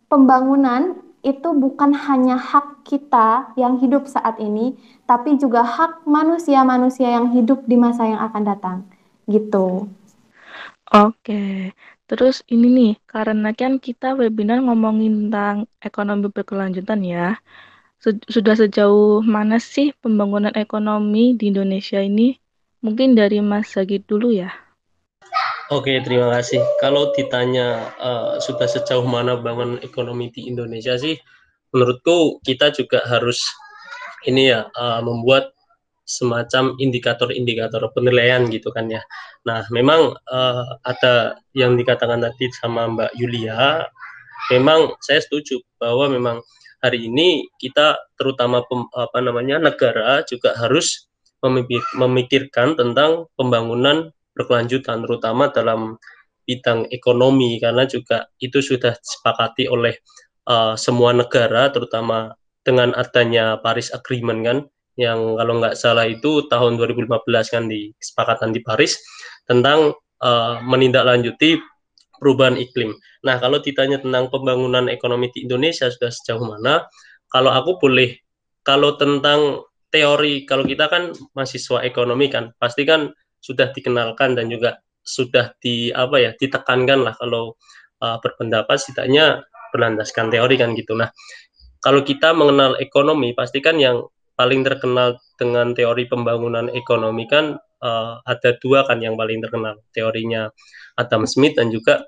pembangunan 0.07 1.02
itu 1.23 1.49
bukan 1.55 1.95
hanya 1.95 2.35
hak 2.35 2.83
kita 2.83 3.55
yang 3.55 3.79
hidup 3.79 4.05
saat 4.05 4.37
ini, 4.43 4.75
tapi 5.07 5.39
juga 5.39 5.63
hak 5.63 6.03
manusia-manusia 6.03 7.09
yang 7.15 7.31
hidup 7.31 7.63
di 7.63 7.79
masa 7.79 8.05
yang 8.05 8.21
akan 8.21 8.43
datang. 8.43 8.77
Gitu. 9.25 9.87
Oke, 10.93 11.73
terus 12.05 12.45
ini 12.45 12.67
nih, 12.69 12.93
karena 13.09 13.49
kan 13.55 13.81
kita 13.81 14.13
webinar 14.13 14.61
ngomongin 14.61 15.27
tentang 15.27 15.65
ekonomi 15.81 16.29
berkelanjutan 16.29 17.01
ya. 17.01 17.41
Sudah 18.03 18.55
sejauh 18.59 19.23
mana 19.23 19.57
sih 19.63 19.95
pembangunan 19.97 20.51
ekonomi 20.53 21.33
di 21.39 21.49
Indonesia 21.49 22.03
ini? 22.03 22.37
Mungkin 22.83 23.15
dari 23.15 23.39
Mas 23.39 23.71
Sagit 23.73 24.03
dulu 24.05 24.35
ya. 24.35 24.62
Oke, 25.73 25.97
terima 26.05 26.29
kasih. 26.37 26.61
Kalau 26.77 27.09
ditanya 27.17 27.97
uh, 27.97 28.37
sudah 28.37 28.69
sejauh 28.69 29.09
mana 29.09 29.41
bangun 29.41 29.81
ekonomi 29.81 30.29
di 30.29 30.45
Indonesia 30.45 30.93
sih, 31.01 31.17
menurutku 31.73 32.37
kita 32.45 32.69
juga 32.69 33.01
harus 33.09 33.41
ini 34.29 34.53
ya 34.53 34.69
uh, 34.69 35.01
membuat 35.01 35.49
semacam 36.05 36.77
indikator-indikator 36.77 37.89
penilaian 37.89 38.45
gitu 38.53 38.69
kan 38.69 38.85
ya. 38.85 39.01
Nah, 39.49 39.65
memang 39.73 40.13
uh, 40.13 40.77
ada 40.85 41.41
yang 41.57 41.73
dikatakan 41.73 42.21
tadi 42.21 42.53
sama 42.53 42.85
Mbak 42.93 43.17
Yulia, 43.17 43.81
memang 44.53 44.93
saya 45.01 45.25
setuju 45.25 45.57
bahwa 45.81 46.05
memang 46.05 46.37
hari 46.85 47.09
ini 47.09 47.49
kita 47.57 47.97
terutama 48.13 48.61
pem, 48.69 48.85
apa 48.93 49.25
namanya 49.25 49.57
negara 49.57 50.21
juga 50.29 50.53
harus 50.53 51.09
memikirkan 51.97 52.77
tentang 52.77 53.25
pembangunan 53.33 54.13
berkelanjutan 54.33 55.05
terutama 55.05 55.49
dalam 55.49 55.97
bidang 56.43 56.91
ekonomi 56.91 57.57
karena 57.57 57.87
juga 57.87 58.27
itu 58.37 58.59
sudah 58.59 58.93
disepakati 58.99 59.71
oleh 59.71 59.95
uh, 60.49 60.75
semua 60.75 61.15
negara 61.15 61.71
terutama 61.71 62.35
dengan 62.63 62.91
adanya 62.95 63.59
Paris 63.63 63.91
Agreement 63.95 64.41
kan 64.43 64.57
yang 64.99 65.39
kalau 65.39 65.57
nggak 65.57 65.75
salah 65.79 66.05
itu 66.05 66.45
tahun 66.51 66.77
2015 66.77 67.09
kan 67.49 67.63
di 67.65 67.89
kesepakatan 67.97 68.53
di 68.53 68.61
Paris 68.61 68.99
tentang 69.49 69.95
uh, 70.21 70.61
menindaklanjuti 70.61 71.57
perubahan 72.21 72.55
iklim. 72.55 72.95
Nah, 73.25 73.35
kalau 73.41 73.59
ditanya 73.59 73.99
tentang 73.99 74.31
pembangunan 74.31 74.87
ekonomi 74.87 75.27
di 75.33 75.43
Indonesia 75.43 75.91
sudah 75.91 76.07
sejauh 76.07 76.45
mana, 76.45 76.87
kalau 77.27 77.51
aku 77.51 77.81
boleh 77.81 78.15
kalau 78.63 78.95
tentang 78.95 79.65
teori 79.91 80.47
kalau 80.47 80.65
kita 80.65 80.89
kan 80.89 81.13
mahasiswa 81.37 81.85
ekonomi 81.85 82.25
kan 82.31 82.49
pasti 82.57 82.81
kan 82.81 83.13
sudah 83.43 83.75
dikenalkan 83.75 84.39
dan 84.39 84.47
juga 84.47 84.79
sudah 85.03 85.51
di 85.59 85.91
apa 85.91 86.15
ya 86.15 86.31
ditekankan 86.31 87.03
lah 87.03 87.13
kalau 87.19 87.59
uh, 87.99 88.17
berpendapat 88.23 88.79
setidaknya 88.79 89.43
berlandaskan 89.75 90.31
teori 90.31 90.55
kan 90.55 90.71
gitu. 90.79 90.95
Nah, 90.95 91.11
kalau 91.83 92.07
kita 92.07 92.31
mengenal 92.31 92.79
ekonomi 92.79 93.35
pasti 93.35 93.59
kan 93.59 93.75
yang 93.75 94.07
paling 94.39 94.63
terkenal 94.63 95.19
dengan 95.35 95.75
teori 95.75 96.07
pembangunan 96.07 96.71
ekonomi 96.71 97.27
kan 97.27 97.59
uh, 97.83 98.23
ada 98.23 98.55
dua 98.63 98.87
kan 98.87 99.03
yang 99.03 99.19
paling 99.19 99.43
terkenal 99.43 99.77
teorinya 99.91 100.49
Adam 100.95 101.27
Smith 101.27 101.59
dan 101.59 101.69
juga 101.69 102.07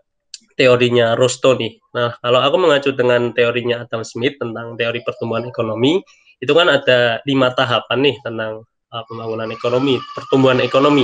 teorinya 0.55 1.13
Rosto 1.19 1.53
nih. 1.53 1.75
Nah 1.93 2.15
kalau 2.23 2.39
aku 2.39 2.55
mengacu 2.57 2.95
dengan 2.95 3.35
teorinya 3.35 3.83
Adam 3.83 4.01
Smith 4.07 4.39
tentang 4.39 4.79
teori 4.79 5.03
pertumbuhan 5.03 5.45
ekonomi 5.45 5.99
itu 6.39 6.51
kan 6.55 6.71
ada 6.71 7.19
lima 7.27 7.51
tahapan 7.51 7.99
nih 8.09 8.15
tentang 8.23 8.63
uh, 8.95 9.03
pembangunan 9.11 9.51
ekonomi, 9.51 9.99
pertumbuhan 10.15 10.63
ekonomi. 10.63 11.03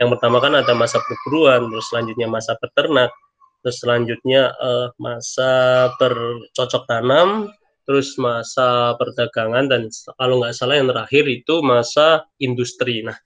Yang 0.00 0.16
pertama 0.16 0.40
kan 0.40 0.56
ada 0.56 0.72
masa 0.72 1.00
perburuan, 1.04 1.68
terus 1.68 1.86
selanjutnya 1.92 2.28
masa 2.28 2.56
peternak, 2.56 3.12
terus 3.60 3.76
selanjutnya 3.80 4.56
uh, 4.56 4.88
masa 4.96 5.52
bercocok 6.00 6.82
tanam, 6.88 7.52
terus 7.84 8.16
masa 8.16 8.96
perdagangan 8.98 9.68
dan 9.68 9.88
kalau 10.18 10.42
nggak 10.42 10.52
salah 10.56 10.80
yang 10.80 10.88
terakhir 10.90 11.24
itu 11.28 11.54
masa 11.60 12.26
industri. 12.42 13.04
Nah, 13.04 13.16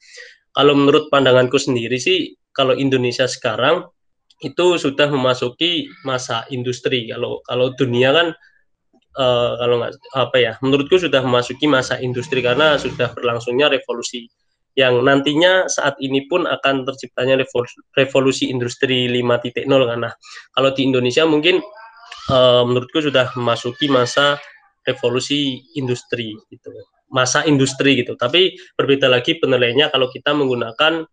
kalau 0.52 0.76
menurut 0.76 1.08
pandanganku 1.08 1.56
sendiri 1.56 1.96
sih 1.96 2.34
kalau 2.52 2.76
Indonesia 2.76 3.24
sekarang 3.24 3.88
itu 4.40 4.76
sudah 4.80 5.08
memasuki 5.08 5.88
masa 6.04 6.44
industri. 6.52 7.08
Kalau 7.08 7.40
kalau 7.44 7.72
dunia 7.76 8.12
kan 8.12 8.28
uh, 9.16 9.58
kalau 9.58 9.82
nggak 9.82 9.92
apa 10.14 10.36
ya, 10.38 10.52
menurutku 10.60 11.00
sudah 11.00 11.22
memasuki 11.24 11.66
masa 11.66 11.98
industri 11.98 12.44
karena 12.44 12.76
sudah 12.76 13.10
berlangsungnya 13.16 13.72
revolusi 13.72 14.30
yang 14.78 15.02
nantinya 15.02 15.66
saat 15.66 15.98
ini 15.98 16.30
pun 16.30 16.46
akan 16.46 16.86
terciptanya 16.86 17.42
revolusi, 17.42 17.76
revolusi 17.98 18.44
industri 18.54 19.10
5.0 19.10 19.66
karena 19.66 20.10
kalau 20.54 20.70
di 20.70 20.86
Indonesia 20.86 21.26
mungkin 21.26 21.58
uh, 22.30 22.62
menurutku 22.62 23.02
sudah 23.02 23.34
memasuki 23.34 23.90
masa 23.90 24.38
revolusi 24.86 25.60
industri 25.74 26.38
gitu 26.48 26.70
masa 27.10 27.42
industri 27.44 28.00
gitu. 28.00 28.14
Tapi 28.14 28.54
berbeda 28.78 29.10
lagi 29.10 29.36
penilaiannya 29.36 29.90
kalau 29.90 30.08
kita 30.08 30.30
menggunakan 30.32 31.04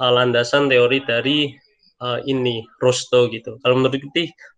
uh, 0.00 0.12
landasan 0.12 0.66
teori 0.66 1.04
dari 1.04 1.52
uh, 2.00 2.18
ini 2.24 2.64
Rosto 2.80 3.28
gitu. 3.28 3.60
Kalau 3.60 3.76
menurut 3.78 4.00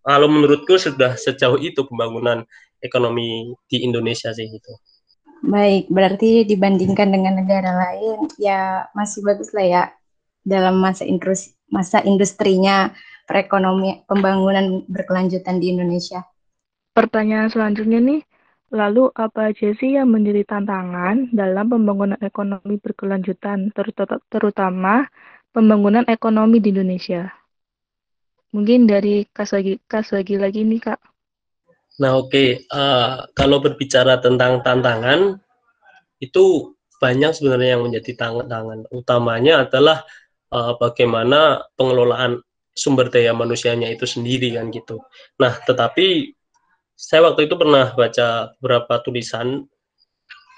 kalau 0.01 0.27
menurutku 0.31 0.79
sudah 0.79 1.19
sejauh 1.19 1.59
itu 1.61 1.85
pembangunan 1.85 2.47
ekonomi 2.85 3.57
di 3.67 3.83
Indonesia 3.83 4.31
sih 4.37 4.47
gitu 4.53 4.73
baik 5.45 5.89
berarti 5.89 6.45
dibandingkan 6.45 7.09
dengan 7.09 7.41
negara 7.41 7.73
lain 7.73 8.29
ya 8.37 8.85
masih 8.93 9.25
bagus 9.25 9.51
lah 9.57 9.65
ya 9.65 9.83
dalam 10.45 10.77
masa 10.77 11.09
industri 11.09 11.57
masa 11.73 12.05
industrinya 12.05 12.93
perekonomian 13.25 14.05
pembangunan 14.05 14.85
berkelanjutan 14.87 15.59
di 15.59 15.73
Indonesia 15.73 16.23
pertanyaan 16.93 17.49
selanjutnya 17.49 17.99
nih 17.99 18.21
Lalu 18.75 19.07
apa 19.15 19.55
aja 19.55 19.71
sih 19.79 19.95
yang 19.95 20.11
menjadi 20.11 20.43
tantangan 20.51 21.31
dalam 21.31 21.71
pembangunan 21.71 22.19
ekonomi 22.19 22.75
berkelanjutan, 22.83 23.71
terutama 24.27 25.07
pembangunan 25.55 26.03
ekonomi 26.11 26.59
di 26.59 26.75
Indonesia? 26.75 27.31
Mungkin 28.51 28.91
dari 28.91 29.31
Kaswagi, 29.31 29.79
Kaswagi 29.87 30.43
lagi 30.43 30.67
nih 30.67 30.91
Kak. 30.91 30.99
Nah 32.03 32.19
oke, 32.19 32.31
okay. 32.31 32.49
uh, 32.75 32.79
eh, 32.79 33.15
kalau 33.39 33.63
berbicara 33.63 34.19
tentang 34.19 34.65
tantangan, 34.67 35.39
itu 36.19 36.75
banyak 36.99 37.31
sebenarnya 37.37 37.79
yang 37.79 37.85
menjadi 37.87 38.13
tantangan. 38.17 38.89
Utamanya 38.91 39.69
adalah 39.69 40.03
uh, 40.51 40.75
bagaimana 40.81 41.63
pengelolaan 41.79 42.41
sumber 42.75 43.07
daya 43.13 43.31
manusianya 43.31 43.91
itu 43.93 44.07
sendiri 44.09 44.59
kan 44.59 44.75
gitu. 44.75 44.99
Nah 45.39 45.55
tetapi 45.63 46.35
saya 46.95 47.31
waktu 47.31 47.47
itu 47.47 47.55
pernah 47.55 47.95
baca 47.95 48.55
beberapa 48.59 49.03
tulisan 49.03 49.67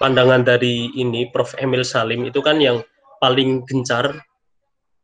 pandangan 0.01 0.45
dari 0.45 0.93
ini 0.97 1.29
Prof 1.29 1.57
Emil 1.57 1.85
Salim 1.85 2.25
itu 2.25 2.41
kan 2.41 2.61
yang 2.61 2.81
paling 3.17 3.65
gencar 3.65 4.13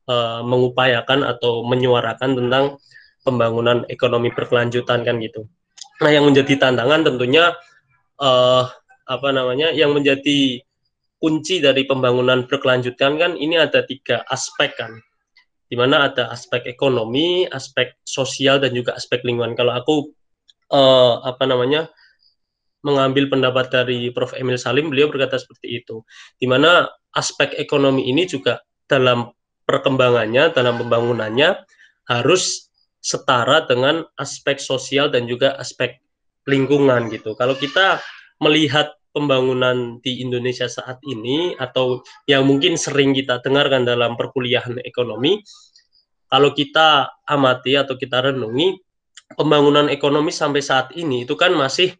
uh, 0.10 0.42
mengupayakan 0.46 1.26
atau 1.26 1.66
menyuarakan 1.66 2.38
tentang 2.38 2.78
pembangunan 3.26 3.86
ekonomi 3.90 4.30
berkelanjutan 4.34 5.02
kan 5.06 5.18
gitu. 5.22 5.50
Nah 6.02 6.10
yang 6.10 6.26
menjadi 6.26 6.58
tantangan 6.58 7.06
tentunya 7.06 7.54
uh, 8.18 8.66
apa 9.04 9.30
namanya 9.30 9.70
yang 9.76 9.94
menjadi 9.94 10.64
kunci 11.20 11.60
dari 11.60 11.86
pembangunan 11.86 12.48
berkelanjutan 12.50 13.16
kan 13.20 13.32
ini 13.38 13.56
ada 13.60 13.84
tiga 13.86 14.26
aspek 14.28 14.76
kan 14.76 14.92
di 15.74 15.76
mana 15.80 16.06
ada 16.06 16.30
aspek 16.30 16.70
ekonomi, 16.70 17.50
aspek 17.50 17.98
sosial 18.06 18.62
dan 18.62 18.78
juga 18.78 18.94
aspek 18.94 19.26
lingkungan. 19.26 19.58
Kalau 19.58 19.74
aku 19.74 19.96
uh, 20.70 21.26
apa 21.26 21.50
namanya 21.50 21.90
mengambil 22.86 23.32
pendapat 23.32 23.74
dari 23.74 24.14
Prof. 24.14 24.38
Emil 24.38 24.62
Salim, 24.62 24.94
beliau 24.94 25.10
berkata 25.10 25.42
seperti 25.42 25.82
itu, 25.82 26.06
di 26.38 26.46
mana 26.46 26.86
aspek 27.16 27.58
ekonomi 27.58 28.06
ini 28.06 28.30
juga 28.30 28.62
dalam 28.86 29.34
perkembangannya, 29.66 30.54
dalam 30.54 30.78
pembangunannya 30.78 31.64
harus 32.06 32.70
setara 33.04 33.68
dengan 33.68 34.08
aspek 34.16 34.64
sosial 34.64 35.12
dan 35.12 35.28
juga 35.28 35.60
aspek 35.60 36.00
lingkungan 36.48 37.12
gitu. 37.12 37.36
Kalau 37.36 37.60
kita 37.60 38.00
melihat 38.40 38.96
pembangunan 39.12 40.00
di 40.00 40.24
Indonesia 40.24 40.66
saat 40.72 41.04
ini 41.06 41.54
atau 41.60 42.02
yang 42.26 42.48
mungkin 42.48 42.80
sering 42.80 43.12
kita 43.12 43.44
dengarkan 43.44 43.84
dalam 43.84 44.16
perkuliahan 44.16 44.80
ekonomi, 44.88 45.44
kalau 46.32 46.56
kita 46.56 47.14
amati 47.30 47.78
atau 47.78 47.94
kita 48.00 48.34
renungi 48.34 48.82
pembangunan 49.38 49.92
ekonomi 49.92 50.34
sampai 50.34 50.64
saat 50.64 50.90
ini 50.98 51.28
itu 51.28 51.38
kan 51.38 51.54
masih 51.54 51.94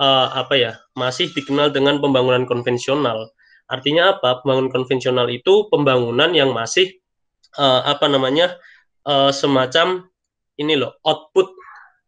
uh, 0.00 0.32
apa 0.34 0.54
ya 0.58 0.72
masih 0.98 1.30
dikenal 1.30 1.70
dengan 1.70 2.02
pembangunan 2.02 2.48
konvensional. 2.48 3.30
Artinya 3.70 4.18
apa? 4.18 4.42
Pembangunan 4.42 4.72
konvensional 4.72 5.30
itu 5.30 5.70
pembangunan 5.70 6.34
yang 6.34 6.50
masih 6.50 6.98
uh, 7.60 7.86
apa 7.86 8.10
namanya 8.10 8.58
uh, 9.06 9.30
semacam 9.30 10.06
ini 10.60 10.74
loh 10.76 10.96
output 11.04 11.52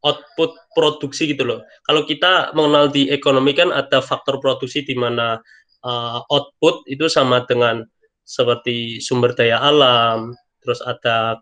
output 0.06 0.54
produksi 0.74 1.34
gitu 1.34 1.42
loh. 1.42 1.60
Kalau 1.82 2.06
kita 2.06 2.54
mengenal 2.54 2.90
di 2.90 3.10
ekonomi 3.10 3.50
kan 3.54 3.74
ada 3.74 3.98
faktor 3.98 4.38
produksi 4.38 4.86
di 4.86 4.94
mana 4.94 5.42
uh, 5.82 6.18
output 6.30 6.86
itu 6.86 7.10
sama 7.10 7.42
dengan 7.46 7.82
seperti 8.22 9.00
sumber 9.02 9.32
daya 9.34 9.58
alam, 9.58 10.36
terus 10.62 10.78
ada 10.84 11.40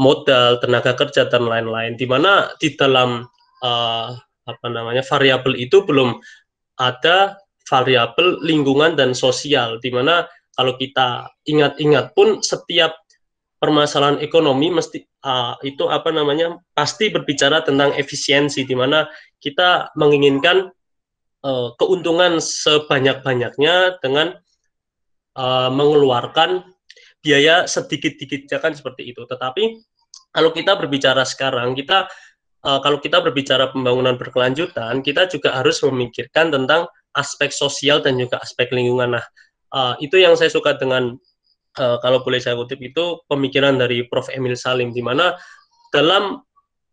modal, 0.00 0.58
tenaga 0.58 0.96
kerja 0.98 1.28
dan 1.30 1.46
lain-lain. 1.46 1.94
Di 1.94 2.06
mana 2.08 2.50
di 2.58 2.74
dalam 2.74 3.22
uh, 3.62 4.08
apa 4.44 4.66
namanya 4.68 5.04
variabel 5.06 5.54
itu 5.54 5.86
belum 5.86 6.18
ada 6.80 7.38
variabel 7.68 8.42
lingkungan 8.42 8.98
dan 8.98 9.14
sosial. 9.14 9.78
Di 9.78 9.94
mana 9.94 10.26
kalau 10.54 10.74
kita 10.74 11.30
ingat-ingat 11.46 12.14
pun 12.14 12.42
setiap 12.42 13.03
permasalahan 13.64 14.20
ekonomi 14.20 14.68
mesti 14.68 15.00
uh, 15.24 15.56
itu 15.64 15.88
apa 15.88 16.12
namanya 16.12 16.60
pasti 16.76 17.08
berbicara 17.08 17.64
tentang 17.64 17.96
efisiensi 17.96 18.68
di 18.68 18.76
mana 18.76 19.08
kita 19.40 19.88
menginginkan 19.96 20.68
uh, 21.40 21.72
keuntungan 21.80 22.44
sebanyak-banyaknya 22.44 24.04
dengan 24.04 24.36
uh, 25.40 25.72
mengeluarkan 25.72 26.68
biaya 27.24 27.64
sedikit-dikit 27.64 28.52
kan 28.60 28.76
seperti 28.76 29.16
itu. 29.16 29.24
Tetapi 29.24 29.80
kalau 30.28 30.52
kita 30.52 30.76
berbicara 30.76 31.24
sekarang 31.24 31.72
kita 31.72 32.04
uh, 32.68 32.84
kalau 32.84 33.00
kita 33.00 33.24
berbicara 33.24 33.72
pembangunan 33.72 34.20
berkelanjutan 34.20 35.00
kita 35.00 35.24
juga 35.32 35.56
harus 35.56 35.80
memikirkan 35.80 36.52
tentang 36.52 36.84
aspek 37.16 37.48
sosial 37.48 38.04
dan 38.04 38.20
juga 38.20 38.44
aspek 38.44 38.68
lingkungan. 38.68 39.16
Nah, 39.16 39.24
uh, 39.72 39.96
itu 40.04 40.20
yang 40.20 40.36
saya 40.36 40.52
suka 40.52 40.76
dengan 40.76 41.16
uh, 41.78 41.96
kalau 42.02 42.22
boleh 42.22 42.40
saya 42.40 42.58
kutip 42.58 42.80
itu 42.82 43.22
pemikiran 43.26 43.78
dari 43.78 44.06
Prof. 44.06 44.30
Emil 44.30 44.54
Salim 44.58 44.90
di 44.94 45.02
mana 45.02 45.34
dalam 45.94 46.42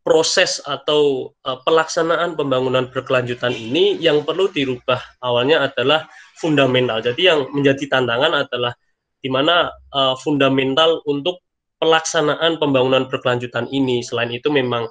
proses 0.02 0.58
atau 0.66 1.34
uh, 1.46 1.58
pelaksanaan 1.62 2.34
pembangunan 2.34 2.90
berkelanjutan 2.90 3.54
ini 3.54 4.02
yang 4.02 4.26
perlu 4.26 4.50
dirubah 4.50 4.98
awalnya 5.22 5.70
adalah 5.70 6.10
fundamental. 6.42 7.02
Jadi 7.06 7.30
yang 7.30 7.50
menjadi 7.54 7.86
tantangan 7.98 8.46
adalah 8.46 8.74
di 9.22 9.30
mana 9.30 9.70
uh, 9.94 10.18
fundamental 10.18 11.06
untuk 11.06 11.46
pelaksanaan 11.78 12.58
pembangunan 12.58 13.06
berkelanjutan 13.06 13.70
ini. 13.70 14.02
Selain 14.02 14.34
itu 14.34 14.50
memang 14.50 14.90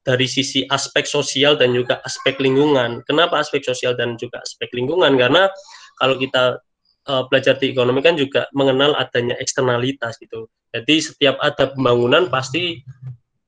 dari 0.00 0.24
sisi 0.24 0.64
aspek 0.72 1.04
sosial 1.04 1.60
dan 1.60 1.76
juga 1.76 2.00
aspek 2.04 2.40
lingkungan. 2.40 3.04
Kenapa 3.04 3.42
aspek 3.42 3.60
sosial 3.60 3.92
dan 3.92 4.16
juga 4.16 4.40
aspek 4.40 4.72
lingkungan? 4.72 5.20
Karena 5.20 5.52
kalau 6.00 6.16
kita 6.16 6.60
uh, 7.08 7.24
belajar 7.30 7.56
di 7.56 7.72
ekonomi 7.72 8.02
kan 8.02 8.18
juga 8.18 8.50
mengenal 8.52 8.94
adanya 8.98 9.38
eksternalitas 9.40 10.18
gitu. 10.20 10.50
Jadi 10.74 10.94
setiap 11.00 11.40
ada 11.40 11.72
pembangunan 11.72 12.28
pasti 12.28 12.82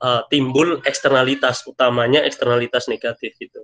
uh, 0.03 0.25
timbul 0.33 0.81
eksternalitas, 0.87 1.67
utamanya 1.69 2.25
eksternalitas 2.25 2.89
negatif 2.89 3.35
gitu. 3.37 3.63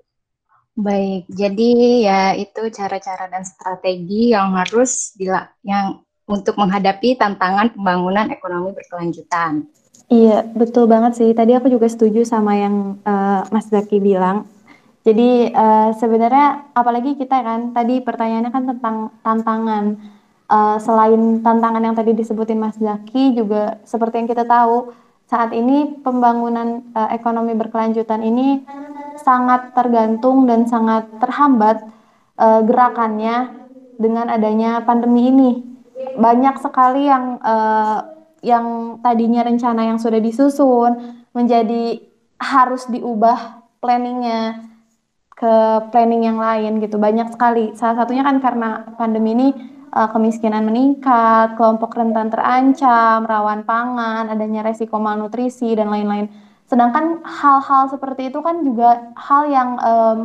Baik, 0.74 1.30
jadi 1.30 1.70
ya 2.02 2.20
itu 2.34 2.66
cara-cara 2.74 3.30
dan 3.30 3.46
strategi 3.46 4.34
yang 4.34 4.58
harus 4.58 5.14
dila 5.14 5.46
yang 5.62 6.02
untuk 6.26 6.58
menghadapi 6.58 7.14
tantangan 7.14 7.70
pembangunan 7.78 8.26
ekonomi 8.34 8.74
berkelanjutan. 8.74 9.70
Iya, 10.10 10.44
betul 10.52 10.90
banget 10.90 11.16
sih. 11.16 11.30
Tadi 11.32 11.56
aku 11.56 11.70
juga 11.70 11.88
setuju 11.88 12.26
sama 12.26 12.58
yang 12.58 13.00
uh, 13.06 13.46
Mas 13.54 13.70
Zaki 13.70 14.02
bilang. 14.02 14.50
Jadi 15.04 15.52
uh, 15.52 15.92
sebenarnya 16.00 16.72
apalagi 16.72 17.20
kita 17.20 17.44
kan 17.44 17.76
tadi 17.76 18.00
pertanyaannya 18.00 18.50
kan 18.50 18.64
tentang 18.72 18.96
tantangan. 19.20 19.84
Uh, 20.44 20.76
selain 20.76 21.40
tantangan 21.40 21.80
yang 21.80 21.96
tadi 21.96 22.12
disebutin 22.12 22.60
Mas 22.60 22.76
Zaki 22.76 23.32
juga 23.32 23.80
seperti 23.88 24.20
yang 24.20 24.28
kita 24.28 24.44
tahu 24.44 24.92
saat 25.24 25.56
ini 25.56 26.04
pembangunan 26.04 26.84
uh, 26.92 27.08
ekonomi 27.16 27.56
berkelanjutan 27.56 28.20
ini 28.20 28.60
sangat 29.24 29.72
tergantung 29.72 30.44
dan 30.44 30.68
sangat 30.68 31.08
terhambat 31.16 31.80
uh, 32.36 32.60
gerakannya 32.60 33.56
dengan 33.96 34.28
adanya 34.28 34.84
pandemi 34.84 35.32
ini. 35.32 35.50
Banyak 36.20 36.60
sekali 36.60 37.08
yang 37.08 37.40
uh, 37.40 38.04
yang 38.44 39.00
tadinya 39.00 39.48
rencana 39.48 39.88
yang 39.88 39.96
sudah 39.96 40.20
disusun 40.20 41.24
menjadi 41.32 42.04
harus 42.36 42.84
diubah 42.92 43.64
planningnya 43.80 44.73
ke 45.44 45.56
planning 45.92 46.24
yang 46.24 46.40
lain 46.40 46.80
gitu. 46.80 46.96
Banyak 46.96 47.36
sekali. 47.36 47.76
Salah 47.76 48.00
satunya 48.00 48.24
kan 48.24 48.40
karena 48.40 48.96
pandemi 48.96 49.36
ini 49.36 49.48
uh, 49.92 50.08
kemiskinan 50.08 50.64
meningkat 50.64 51.60
kelompok 51.60 51.92
rentan 52.00 52.32
terancam 52.32 53.28
rawan 53.28 53.68
pangan 53.68 54.32
adanya 54.32 54.64
resiko 54.64 54.96
malnutrisi 54.96 55.76
dan 55.76 55.92
lain-lain. 55.92 56.32
Sedangkan 56.64 57.20
hal-hal 57.28 57.92
seperti 57.92 58.32
itu 58.32 58.40
kan 58.40 58.64
juga 58.64 59.12
hal 59.20 59.52
yang 59.52 59.76
um, 59.84 60.18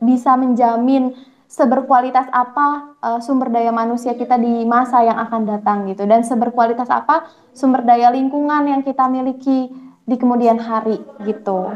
bisa 0.00 0.32
menjamin 0.32 1.12
seberkualitas 1.44 2.24
apa 2.32 2.96
uh, 3.04 3.20
sumber 3.20 3.52
daya 3.52 3.68
manusia 3.68 4.16
kita 4.16 4.40
di 4.40 4.64
masa 4.64 5.04
yang 5.04 5.20
akan 5.28 5.44
datang 5.44 5.84
gitu. 5.92 6.08
Dan 6.08 6.24
seberkualitas 6.24 6.88
apa? 6.88 7.28
Sumber 7.52 7.84
daya 7.84 8.08
lingkungan 8.08 8.64
yang 8.64 8.80
kita 8.80 9.12
miliki 9.12 9.68
di 10.08 10.16
kemudian 10.16 10.56
hari 10.56 11.04
gitu. 11.28 11.68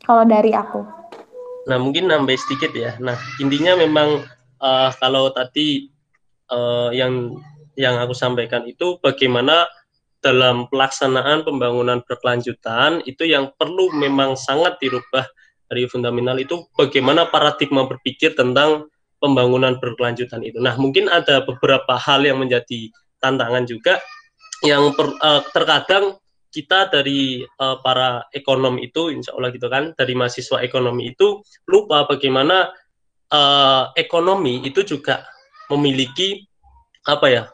Kalau 0.00 0.24
dari 0.24 0.56
aku. 0.56 1.01
Nah, 1.66 1.78
mungkin 1.78 2.10
nambah 2.10 2.34
sedikit 2.34 2.74
ya. 2.74 2.98
Nah, 2.98 3.14
intinya 3.38 3.78
memang 3.78 4.26
uh, 4.58 4.90
kalau 4.98 5.30
tadi 5.30 5.90
uh, 6.50 6.90
yang 6.90 7.38
yang 7.78 7.96
aku 8.02 8.12
sampaikan 8.12 8.66
itu 8.68 9.00
bagaimana 9.00 9.64
dalam 10.22 10.70
pelaksanaan 10.70 11.42
pembangunan 11.42 11.98
berkelanjutan 12.06 13.02
itu 13.08 13.26
yang 13.26 13.50
perlu 13.58 13.90
memang 13.90 14.38
sangat 14.38 14.78
dirubah 14.78 15.26
dari 15.66 15.88
fundamental 15.90 16.38
itu 16.38 16.62
bagaimana 16.78 17.26
paradigma 17.26 17.88
berpikir 17.88 18.38
tentang 18.38 18.86
pembangunan 19.18 19.78
berkelanjutan 19.78 20.42
itu. 20.46 20.58
Nah, 20.62 20.78
mungkin 20.78 21.10
ada 21.10 21.42
beberapa 21.42 21.94
hal 21.98 22.22
yang 22.26 22.42
menjadi 22.42 22.90
tantangan 23.22 23.66
juga 23.66 24.02
yang 24.62 24.94
per, 24.94 25.10
uh, 25.18 25.42
terkadang 25.50 26.21
kita 26.52 26.92
dari 26.92 27.40
uh, 27.40 27.80
para 27.80 28.28
ekonom 28.28 28.76
itu, 28.76 29.08
insya 29.08 29.32
Allah 29.32 29.48
gitu 29.50 29.72
kan, 29.72 29.96
dari 29.96 30.12
mahasiswa 30.12 30.60
ekonomi 30.60 31.16
itu 31.16 31.40
lupa 31.64 32.04
bagaimana 32.04 32.68
uh, 33.32 33.88
ekonomi 33.96 34.60
itu 34.68 34.84
juga 34.84 35.24
memiliki 35.72 36.44
apa 37.08 37.26
ya, 37.32 37.44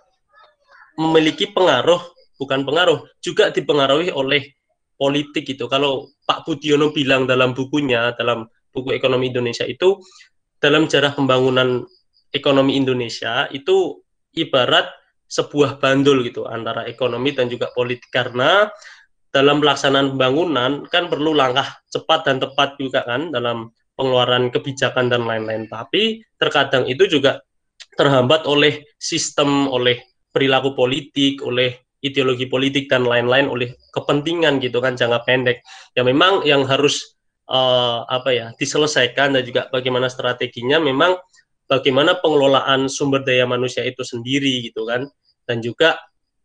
memiliki 0.98 1.46
pengaruh, 1.54 2.02
bukan 2.42 2.66
pengaruh, 2.66 3.06
juga 3.22 3.54
dipengaruhi 3.54 4.11
oleh 4.11 4.50
politik 4.98 5.46
itu. 5.46 5.70
Kalau 5.70 6.11
Pak 6.26 6.42
Budiono 6.42 6.90
bilang 6.90 7.30
dalam 7.30 7.54
bukunya, 7.54 8.12
dalam 8.18 8.50
buku 8.74 8.90
ekonomi 8.90 9.30
Indonesia 9.30 9.62
itu, 9.62 10.02
dalam 10.58 10.90
jarah 10.90 11.14
pembangunan 11.14 11.87
ekonomi 12.34 12.74
Indonesia 12.74 13.46
itu 13.54 14.02
ibarat 14.34 14.90
sebuah 15.29 15.79
bandul 15.79 16.25
gitu 16.25 16.49
antara 16.49 16.88
ekonomi 16.88 17.37
dan 17.37 17.47
juga 17.53 17.69
politik. 17.77 18.09
Karena 18.09 18.67
dalam 19.29 19.61
pelaksanaan 19.61 20.17
pembangunan 20.17 20.88
kan 20.88 21.12
perlu 21.12 21.37
langkah 21.37 21.69
cepat 21.93 22.25
dan 22.25 22.41
tepat 22.41 22.81
juga 22.81 23.05
kan 23.05 23.29
dalam 23.29 23.69
pengeluaran 23.95 24.49
kebijakan 24.49 25.12
dan 25.12 25.29
lain-lain. 25.29 25.69
Tapi 25.69 26.25
terkadang 26.41 26.88
itu 26.88 27.05
juga 27.07 27.45
terhambat 27.95 28.49
oleh 28.49 28.88
sistem 28.97 29.69
oleh 29.69 30.01
perilaku 30.33 30.73
politik 30.73 31.45
oleh 31.45 31.77
ideologi 31.99 32.47
politik 32.47 32.87
dan 32.87 33.03
lain-lain 33.03 33.51
oleh 33.51 33.75
kepentingan 33.91 34.62
gitu 34.62 34.79
kan 34.79 34.95
jangka 34.95 35.27
pendek. 35.27 35.61
Ya 35.99 36.07
memang 36.07 36.47
yang 36.47 36.62
harus 36.64 37.19
uh, 37.51 38.07
apa 38.07 38.31
ya 38.31 38.47
diselesaikan 38.55 39.35
dan 39.35 39.43
juga 39.43 39.67
bagaimana 39.73 40.07
strateginya 40.07 40.79
memang 40.79 41.19
bagaimana 41.67 42.17
pengelolaan 42.23 42.87
sumber 42.87 43.27
daya 43.27 43.45
manusia 43.45 43.83
itu 43.85 44.07
sendiri 44.07 44.71
gitu 44.71 44.87
kan 44.87 45.11
dan 45.48 45.64
juga 45.64 45.96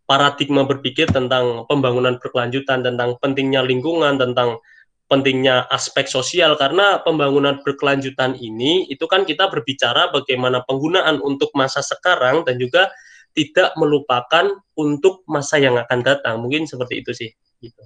paradigma 0.07 0.63
berpikir 0.63 1.11
tentang 1.11 1.67
pembangunan 1.67 2.15
berkelanjutan, 2.15 2.79
tentang 2.79 3.19
pentingnya 3.19 3.59
lingkungan, 3.63 4.15
tentang 4.15 4.63
pentingnya 5.11 5.67
aspek 5.69 6.07
sosial 6.07 6.55
karena 6.55 7.03
pembangunan 7.03 7.59
berkelanjutan 7.61 8.33
ini 8.39 8.87
itu 8.89 9.05
kan 9.05 9.27
kita 9.27 9.51
berbicara 9.51 10.09
bagaimana 10.09 10.63
penggunaan 10.63 11.21
untuk 11.21 11.51
masa 11.53 11.83
sekarang 11.83 12.47
dan 12.47 12.57
juga 12.57 12.89
tidak 13.35 13.73
melupakan 13.77 14.49
untuk 14.77 15.21
masa 15.29 15.59
yang 15.59 15.77
akan 15.77 15.99
datang. 16.01 16.39
Mungkin 16.41 16.65
seperti 16.69 17.03
itu 17.03 17.11
sih. 17.13 17.29
Gitu. 17.61 17.81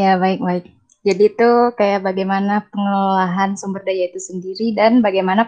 Ya 0.00 0.16
baik 0.20 0.40
baik. 0.40 0.64
Jadi 1.06 1.30
itu 1.30 1.50
kayak 1.78 2.04
bagaimana 2.04 2.66
pengelolaan 2.68 3.54
sumber 3.54 3.86
daya 3.86 4.10
itu 4.10 4.20
sendiri 4.20 4.74
dan 4.74 5.00
bagaimana 5.00 5.46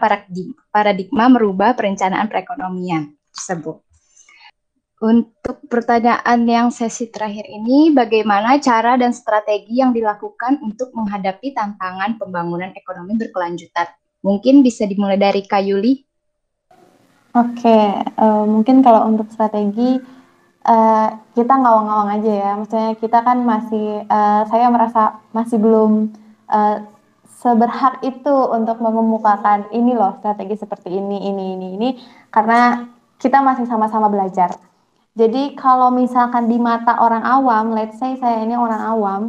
paradigma 0.71 1.27
merubah 1.29 1.75
perencanaan 1.75 2.31
perekonomian 2.31 3.13
tersebut. 3.35 3.83
Untuk 5.01 5.65
pertanyaan 5.65 6.45
yang 6.45 6.69
sesi 6.69 7.09
terakhir 7.09 7.49
ini, 7.49 7.89
bagaimana 7.89 8.61
cara 8.61 9.01
dan 9.01 9.17
strategi 9.17 9.81
yang 9.81 9.97
dilakukan 9.97 10.61
untuk 10.61 10.93
menghadapi 10.93 11.57
tantangan 11.57 12.21
pembangunan 12.21 12.69
ekonomi 12.77 13.17
berkelanjutan? 13.17 13.89
Mungkin 14.21 14.61
bisa 14.61 14.85
dimulai 14.85 15.17
dari 15.17 15.41
Kayuli. 15.41 16.05
Oke, 17.33 17.81
uh, 18.21 18.45
mungkin 18.45 18.85
kalau 18.85 19.09
untuk 19.09 19.33
strategi 19.33 19.97
uh, 20.69 21.09
kita 21.33 21.55
ngawang-ngawang 21.57 22.21
aja 22.21 22.33
ya. 22.37 22.51
Maksudnya 22.61 22.93
kita 23.01 23.19
kan 23.25 23.41
masih, 23.41 24.05
uh, 24.05 24.45
saya 24.53 24.69
merasa 24.69 25.17
masih 25.33 25.57
belum 25.57 26.13
uh, 26.45 26.77
seberhak 27.41 28.05
itu 28.05 28.37
untuk 28.53 28.77
mengemukakan 28.85 29.65
ini 29.73 29.97
loh 29.97 30.21
strategi 30.21 30.61
seperti 30.61 30.93
ini, 30.93 31.25
ini, 31.25 31.57
ini, 31.57 31.67
ini, 31.81 31.89
karena 32.29 32.85
kita 33.17 33.41
masih 33.41 33.65
sama-sama 33.65 34.13
belajar 34.13 34.53
jadi 35.21 35.53
kalau 35.53 35.93
misalkan 35.93 36.49
di 36.49 36.57
mata 36.57 36.97
orang 36.97 37.21
awam, 37.21 37.77
let's 37.77 38.01
say 38.01 38.17
saya 38.17 38.41
ini 38.41 38.57
orang 38.57 38.81
awam, 38.81 39.23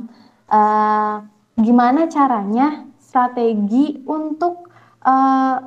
uh, 0.48 1.20
gimana 1.60 2.08
caranya 2.08 2.88
strategi 2.96 4.00
untuk 4.08 4.72
uh, 5.04 5.60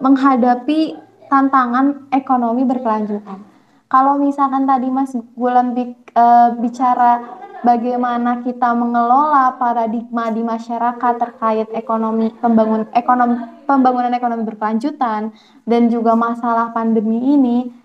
menghadapi 0.00 0.96
tantangan 1.28 2.08
ekonomi 2.16 2.64
berkelanjutan. 2.64 3.44
Kalau 3.92 4.16
misalkan 4.16 4.64
tadi 4.64 4.88
Mas 4.88 5.12
Gulam 5.36 5.76
uh, 5.76 6.56
bicara 6.56 7.36
bagaimana 7.60 8.40
kita 8.40 8.72
mengelola 8.72 9.52
paradigma 9.60 10.32
di 10.32 10.40
masyarakat 10.40 11.12
terkait 11.20 11.68
ekonomi 11.76 12.32
pembangun 12.40 12.88
ekonomi 12.96 13.36
pembangunan 13.68 14.16
ekonomi 14.16 14.48
berkelanjutan 14.48 15.28
dan 15.68 15.82
juga 15.92 16.16
masalah 16.16 16.72
pandemi 16.72 17.36
ini 17.36 17.84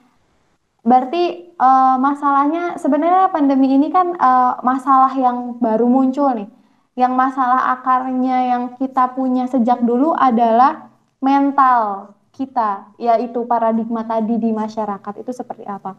Berarti 0.82 1.54
uh, 1.62 2.02
masalahnya 2.02 2.74
sebenarnya 2.82 3.30
pandemi 3.30 3.70
ini 3.78 3.94
kan 3.94 4.18
uh, 4.18 4.58
masalah 4.66 5.14
yang 5.14 5.62
baru 5.62 5.86
muncul 5.86 6.34
nih. 6.34 6.50
Yang 6.98 7.14
masalah 7.14 7.78
akarnya 7.78 8.38
yang 8.52 8.64
kita 8.76 9.14
punya 9.14 9.46
sejak 9.46 9.80
dulu 9.86 10.12
adalah 10.18 10.90
mental 11.22 12.12
kita, 12.34 12.90
yaitu 12.98 13.46
paradigma 13.46 14.02
tadi 14.04 14.42
di 14.42 14.50
masyarakat 14.50 15.14
itu 15.22 15.32
seperti 15.32 15.70
apa. 15.70 15.94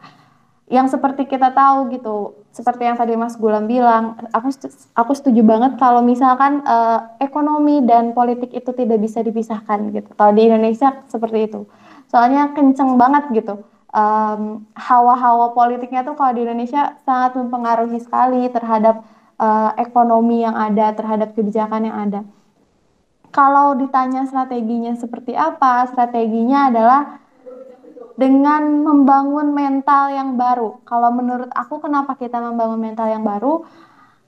Yang 0.67 0.99
seperti 0.99 1.31
kita 1.31 1.55
tahu 1.55 1.93
gitu, 1.95 2.43
seperti 2.51 2.83
yang 2.83 2.99
tadi 2.99 3.15
Mas 3.15 3.39
Gulam 3.39 3.71
bilang, 3.71 4.19
aku 4.35 4.51
aku 4.99 5.13
setuju 5.15 5.47
banget 5.47 5.79
kalau 5.79 6.03
misalkan 6.03 6.59
uh, 6.67 7.15
ekonomi 7.23 7.87
dan 7.87 8.11
politik 8.19 8.51
itu 8.51 8.75
tidak 8.75 8.99
bisa 8.99 9.23
dipisahkan 9.23 9.95
gitu. 9.95 10.11
Kalau 10.19 10.33
di 10.35 10.43
Indonesia 10.51 11.07
seperti 11.07 11.47
itu. 11.47 11.71
Soalnya 12.11 12.51
kenceng 12.53 12.99
banget 13.01 13.31
gitu 13.33 13.63
um, 13.93 14.65
hawa-hawa 14.75 15.53
politiknya 15.53 16.03
tuh 16.03 16.17
kalau 16.17 16.33
di 16.35 16.43
Indonesia 16.43 16.97
sangat 17.05 17.37
mempengaruhi 17.39 18.01
sekali 18.01 18.49
terhadap 18.49 19.05
uh, 19.37 19.77
ekonomi 19.79 20.43
yang 20.43 20.57
ada, 20.57 20.97
terhadap 20.97 21.37
kebijakan 21.37 21.87
yang 21.87 21.97
ada. 21.97 22.21
Kalau 23.33 23.73
ditanya 23.77 24.29
strateginya 24.29 24.93
seperti 24.93 25.33
apa, 25.33 25.89
strateginya 25.89 26.69
adalah 26.69 27.01
dengan 28.13 28.85
membangun 28.85 29.57
mental 29.57 30.13
yang 30.13 30.37
baru. 30.37 30.85
Kalau 30.85 31.09
menurut 31.17 31.49
aku, 31.49 31.81
kenapa 31.81 32.13
kita 32.21 32.37
membangun 32.45 32.77
mental 32.77 33.09
yang 33.09 33.25
baru? 33.25 33.65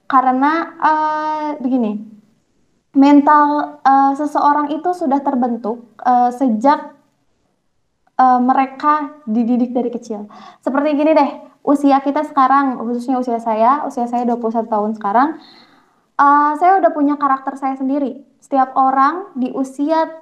Karena 0.09 0.53
uh, 0.81 1.47
begini, 1.61 2.01
mental 2.97 3.81
uh, 3.85 4.13
seseorang 4.17 4.73
itu 4.73 4.89
sudah 4.97 5.21
terbentuk 5.21 5.85
uh, 6.01 6.33
sejak 6.33 6.94
uh, 8.19 8.41
mereka 8.41 9.23
dididik 9.27 9.75
dari 9.75 9.91
kecil. 9.91 10.27
Seperti 10.63 10.95
gini 10.95 11.13
deh, 11.15 11.31
usia 11.67 11.99
kita 12.03 12.23
sekarang, 12.27 12.79
khususnya 12.79 13.19
usia 13.19 13.39
saya, 13.41 13.83
usia 13.89 14.07
saya 14.07 14.29
21 14.29 14.69
tahun 14.71 14.91
sekarang, 14.99 15.29
uh, 16.19 16.53
saya 16.59 16.79
udah 16.79 16.91
punya 16.95 17.15
karakter 17.19 17.59
saya 17.59 17.75
sendiri. 17.79 18.23
Setiap 18.39 18.77
orang 18.77 19.35
di 19.35 19.51
usia 19.51 20.21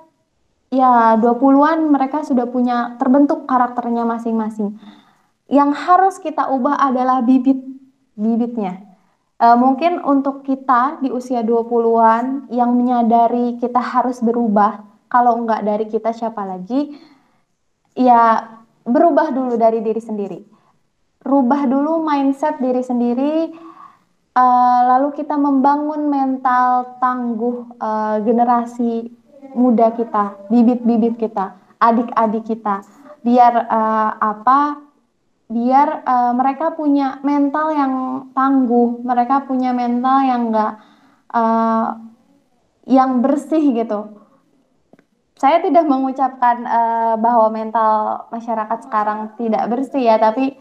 ya 0.72 1.20
20-an 1.20 1.92
mereka 1.92 2.24
sudah 2.24 2.48
punya 2.48 2.96
terbentuk 2.96 3.44
karakternya 3.44 4.08
masing-masing. 4.08 4.80
Yang 5.52 5.70
harus 5.84 6.14
kita 6.16 6.48
ubah 6.48 6.80
adalah 6.80 7.20
bibit 7.20 7.60
bibitnya. 8.16 8.88
Uh, 9.42 9.58
mungkin 9.58 9.98
untuk 10.06 10.46
kita 10.46 11.02
di 11.02 11.10
usia 11.10 11.42
20-an 11.42 12.46
yang 12.54 12.78
menyadari 12.78 13.58
kita 13.58 13.82
harus 13.82 14.22
berubah, 14.22 14.86
kalau 15.10 15.42
enggak 15.42 15.66
dari 15.66 15.90
kita 15.90 16.14
siapa 16.14 16.46
lagi? 16.46 16.94
Ya 17.96 18.48
berubah 18.86 19.30
dulu 19.30 19.54
dari 19.56 19.80
diri 19.84 20.02
sendiri. 20.02 20.40
Rubah 21.22 21.70
dulu 21.70 22.02
mindset 22.02 22.58
diri 22.58 22.82
sendiri, 22.82 23.54
uh, 24.34 24.80
lalu 24.90 25.14
kita 25.14 25.38
membangun 25.38 26.10
mental 26.10 26.98
tangguh 26.98 27.78
uh, 27.78 28.18
generasi 28.26 29.06
muda 29.54 29.94
kita, 29.94 30.34
bibit-bibit 30.50 31.22
kita, 31.22 31.54
adik-adik 31.78 32.42
kita, 32.42 32.82
biar 33.22 33.70
uh, 33.70 34.10
apa? 34.18 34.82
Biar 35.52 36.02
uh, 36.02 36.32
mereka 36.32 36.72
punya 36.74 37.20
mental 37.22 37.76
yang 37.76 37.94
tangguh, 38.32 39.04
mereka 39.04 39.44
punya 39.44 39.70
mental 39.70 40.24
yang 40.24 40.48
enggak 40.48 40.80
uh, 41.30 42.00
yang 42.88 43.22
bersih 43.22 43.62
gitu 43.76 44.21
saya 45.42 45.58
tidak 45.58 45.90
mengucapkan 45.90 46.62
uh, 46.62 47.14
bahwa 47.18 47.50
mental 47.50 48.30
masyarakat 48.30 48.86
sekarang 48.86 49.34
tidak 49.34 49.66
bersih 49.66 50.06
ya, 50.06 50.14
tapi 50.14 50.54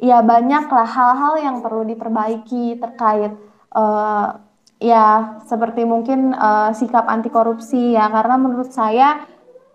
ya 0.00 0.24
banyaklah 0.24 0.88
hal-hal 0.88 1.34
yang 1.36 1.56
perlu 1.60 1.84
diperbaiki 1.84 2.80
terkait 2.80 3.36
uh, 3.76 4.40
ya 4.80 5.36
seperti 5.44 5.84
mungkin 5.84 6.32
uh, 6.32 6.72
sikap 6.72 7.04
anti 7.12 7.28
korupsi 7.28 7.92
ya, 7.92 8.08
karena 8.08 8.40
menurut 8.40 8.72
saya 8.72 9.20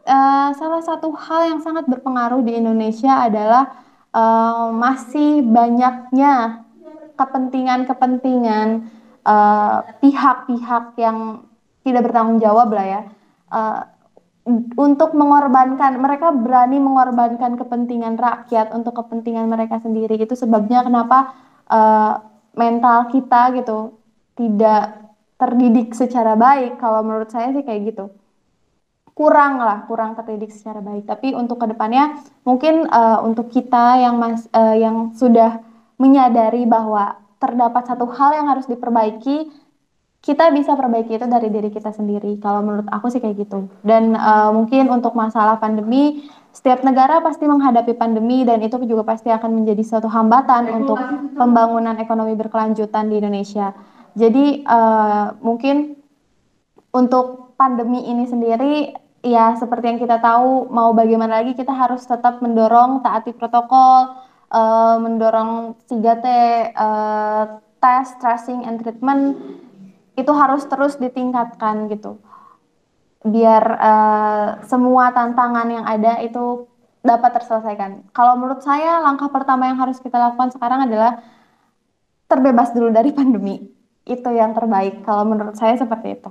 uh, 0.10 0.50
salah 0.58 0.82
satu 0.82 1.13
hal 1.13 1.54
yang 1.54 1.62
sangat 1.62 1.86
berpengaruh 1.86 2.41
di 2.41 2.58
Indonesia 2.58 3.30
adalah 3.30 3.78
uh, 4.10 4.74
masih 4.74 5.46
banyaknya 5.46 6.65
kepentingan-kepentingan 7.13 8.89
pihak-pihak 10.02 10.86
uh, 10.96 10.98
yang 10.98 11.46
tidak 11.86 12.10
bertanggung 12.10 12.41
jawab 12.41 12.74
lah 12.74 12.86
ya. 12.89 13.02
Uh, 13.54 13.82
untuk 14.80 15.12
mengorbankan 15.12 16.00
mereka 16.00 16.32
berani 16.32 16.80
mengorbankan 16.80 17.60
kepentingan 17.60 18.16
rakyat 18.16 18.72
untuk 18.72 18.96
kepentingan 18.96 19.44
mereka 19.52 19.84
sendiri. 19.84 20.16
Itu 20.16 20.40
sebabnya 20.40 20.88
kenapa 20.88 21.36
uh, 21.68 22.24
mental 22.56 23.12
kita 23.12 23.52
gitu 23.60 24.00
tidak 24.40 25.12
terdidik 25.36 25.92
secara 25.92 26.40
baik. 26.40 26.80
Kalau 26.80 27.04
menurut 27.04 27.28
saya 27.28 27.52
sih 27.52 27.62
kayak 27.68 27.94
gitu. 27.94 28.06
Kurang 29.12 29.60
lah 29.60 29.84
kurang 29.86 30.16
terdidik 30.16 30.56
secara 30.56 30.80
baik. 30.80 31.04
Tapi 31.04 31.36
untuk 31.36 31.60
ke 31.60 31.68
depannya 31.68 32.16
mungkin 32.48 32.88
uh, 32.88 33.20
untuk 33.28 33.52
kita 33.52 34.00
yang 34.00 34.16
mas 34.16 34.48
uh, 34.56 34.78
yang 34.78 35.12
sudah 35.12 35.60
menyadari 36.00 36.64
bahwa 36.64 37.20
terdapat 37.38 37.84
satu 37.86 38.08
hal 38.10 38.34
yang 38.34 38.48
harus 38.50 38.66
diperbaiki 38.66 39.66
kita 40.28 40.52
bisa 40.52 40.76
perbaiki 40.76 41.16
itu 41.16 41.24
dari 41.24 41.48
diri 41.48 41.72
kita 41.72 41.96
sendiri. 41.96 42.36
Kalau 42.44 42.60
menurut 42.60 42.92
aku 42.92 43.08
sih 43.08 43.24
kayak 43.24 43.48
gitu. 43.48 43.72
Dan 43.80 44.12
uh, 44.12 44.52
mungkin 44.52 44.92
untuk 44.92 45.16
masalah 45.16 45.56
pandemi, 45.56 46.28
setiap 46.52 46.84
negara 46.84 47.24
pasti 47.24 47.48
menghadapi 47.48 47.96
pandemi 47.96 48.44
dan 48.44 48.60
itu 48.60 48.76
juga 48.84 49.08
pasti 49.08 49.32
akan 49.32 49.63
menjadi 49.63 49.88
suatu 49.88 50.12
hambatan 50.12 50.68
untuk 50.84 51.00
pembangunan 51.40 51.96
ekonomi 51.96 52.36
berkelanjutan 52.36 53.08
di 53.08 53.24
Indonesia. 53.24 53.72
Jadi 54.20 54.68
uh, 54.68 55.32
mungkin 55.40 55.96
untuk 56.92 57.56
pandemi 57.56 58.12
ini 58.12 58.28
sendiri 58.28 59.00
ya 59.24 59.56
seperti 59.56 59.96
yang 59.96 60.00
kita 60.04 60.20
tahu 60.20 60.68
mau 60.68 60.92
bagaimana 60.92 61.40
lagi 61.40 61.56
kita 61.56 61.72
harus 61.72 62.04
tetap 62.04 62.44
mendorong 62.44 63.00
taati 63.00 63.32
protokol, 63.32 64.28
uh, 64.52 65.00
mendorong 65.00 65.80
3T, 65.88 66.26
uh, 66.76 67.63
test, 67.80 68.20
tracing, 68.20 68.68
and 68.68 68.84
treatment 68.84 69.40
itu 70.17 70.32
harus 70.34 70.65
terus 70.65 70.97
ditingkatkan 70.97 71.88
gitu 71.93 72.17
biar 73.27 73.63
uh, 73.77 74.47
semua 74.63 75.12
tantangan 75.12 75.67
yang 75.67 75.86
ada 75.86 76.21
itu 76.23 76.69
dapat 77.03 77.39
terselesaikan. 77.39 78.12
Kalau 78.12 78.36
menurut 78.36 78.62
saya 78.63 78.99
langkah 79.03 79.32
pertama 79.32 79.67
yang 79.71 79.80
harus 79.80 79.99
kita 79.99 80.19
lakukan 80.19 80.51
sekarang 80.53 80.88
adalah 80.88 81.23
terbebas 82.27 82.75
dulu 82.75 82.91
dari 82.91 83.15
pandemi. 83.15 83.63
Itu 84.08 84.32
yang 84.32 84.56
terbaik 84.56 85.03
kalau 85.03 85.27
menurut 85.27 85.56
saya 85.56 85.75
seperti 85.75 86.19
itu. 86.19 86.30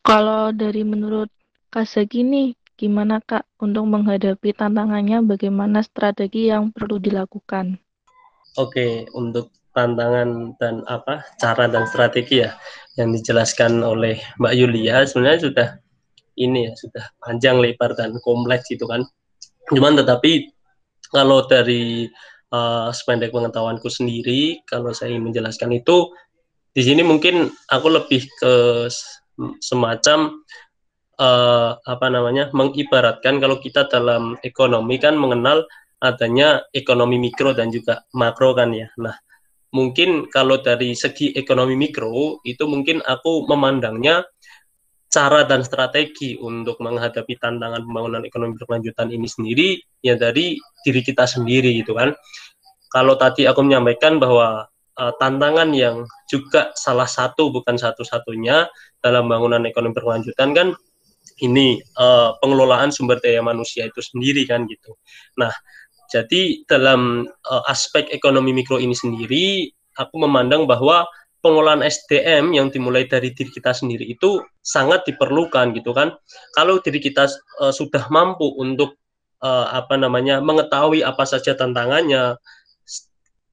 Kalau 0.00 0.52
dari 0.52 0.84
menurut 0.84 1.28
Kak 1.68 1.86
Zaki 1.86 2.24
nih, 2.24 2.48
gimana 2.74 3.20
Kak 3.20 3.44
untuk 3.60 3.84
menghadapi 3.84 4.56
tantangannya, 4.56 5.22
bagaimana 5.22 5.84
strategi 5.84 6.48
yang 6.48 6.72
perlu 6.72 6.96
dilakukan? 6.96 7.78
Oke, 8.58 9.06
untuk 9.14 9.52
tantangan 9.80 10.52
dan 10.60 10.84
apa 10.84 11.24
cara 11.40 11.64
dan 11.72 11.88
strategi 11.88 12.44
ya. 12.44 12.52
yang 12.98 13.16
dijelaskan 13.16 13.80
oleh 13.80 14.20
Mbak 14.36 14.54
Yulia 14.60 15.08
sebenarnya 15.08 15.40
sudah 15.48 15.68
ini 16.36 16.68
ya 16.68 16.72
sudah 16.76 17.04
panjang 17.16 17.56
lebar 17.56 17.96
dan 17.96 18.12
kompleks 18.20 18.68
gitu 18.68 18.84
kan. 18.84 19.08
Cuman 19.72 19.96
tetapi 19.96 20.52
kalau 21.08 21.48
dari 21.48 22.10
uh, 22.52 22.92
sependek 22.92 23.32
pengetahuanku 23.32 23.88
sendiri, 23.88 24.60
kalau 24.68 24.92
saya 24.92 25.16
ingin 25.16 25.32
menjelaskan 25.32 25.70
itu 25.74 26.12
di 26.70 26.82
sini 26.86 27.02
mungkin 27.02 27.50
aku 27.70 27.88
lebih 27.90 28.26
ke 28.38 28.54
semacam 29.58 30.44
uh, 31.18 31.70
apa 31.82 32.06
namanya 32.12 32.52
mengibaratkan 32.54 33.42
kalau 33.42 33.58
kita 33.58 33.88
dalam 33.90 34.36
ekonomi 34.46 35.00
kan 35.00 35.18
mengenal 35.18 35.66
adanya 36.00 36.64
ekonomi 36.72 37.20
mikro 37.20 37.52
dan 37.52 37.68
juga 37.68 38.06
makro 38.16 38.56
kan 38.56 38.72
ya. 38.72 38.88
Nah, 38.96 39.12
mungkin 39.70 40.26
kalau 40.30 40.58
dari 40.58 40.98
segi 40.98 41.30
ekonomi 41.34 41.78
mikro 41.78 42.42
itu 42.42 42.66
mungkin 42.66 43.02
aku 43.06 43.46
memandangnya 43.46 44.26
cara 45.10 45.42
dan 45.42 45.66
strategi 45.66 46.38
untuk 46.38 46.78
menghadapi 46.78 47.34
tantangan 47.38 47.82
pembangunan 47.82 48.22
ekonomi 48.22 48.54
berkelanjutan 48.54 49.10
ini 49.10 49.26
sendiri 49.26 49.68
ya 50.06 50.14
dari 50.14 50.54
diri 50.86 51.00
kita 51.02 51.26
sendiri 51.26 51.74
gitu 51.82 51.98
kan. 51.98 52.14
Kalau 52.90 53.14
tadi 53.18 53.46
aku 53.46 53.62
menyampaikan 53.62 54.22
bahwa 54.22 54.66
uh, 54.98 55.12
tantangan 55.18 55.70
yang 55.74 56.06
juga 56.30 56.70
salah 56.78 57.06
satu 57.10 57.50
bukan 57.50 57.74
satu-satunya 57.74 58.70
dalam 59.02 59.26
bangunan 59.26 59.62
ekonomi 59.66 59.94
berkelanjutan 59.94 60.50
kan 60.54 60.68
ini 61.42 61.80
uh, 61.98 62.36
pengelolaan 62.38 62.94
sumber 62.94 63.18
daya 63.18 63.42
manusia 63.42 63.90
itu 63.90 63.98
sendiri 63.98 64.46
kan 64.46 64.66
gitu. 64.70 64.94
Nah, 65.40 65.50
jadi 66.10 66.66
dalam 66.66 67.30
uh, 67.46 67.62
aspek 67.70 68.10
ekonomi 68.10 68.50
mikro 68.50 68.82
ini 68.82 68.92
sendiri, 68.92 69.70
aku 69.94 70.18
memandang 70.18 70.66
bahwa 70.66 71.06
pengolahan 71.40 71.80
SDM 71.80 72.52
yang 72.52 72.68
dimulai 72.68 73.08
dari 73.08 73.32
diri 73.32 73.48
kita 73.48 73.72
sendiri 73.72 74.04
itu 74.04 74.44
sangat 74.60 75.06
diperlukan 75.08 75.72
gitu 75.72 75.94
kan. 75.96 76.12
Kalau 76.58 76.82
diri 76.82 77.00
kita 77.00 77.30
uh, 77.62 77.72
sudah 77.72 78.10
mampu 78.12 78.50
untuk 78.58 78.98
uh, 79.40 79.70
apa 79.70 79.96
namanya 79.96 80.42
mengetahui 80.42 81.00
apa 81.06 81.24
saja 81.24 81.56
tantangannya, 81.56 82.36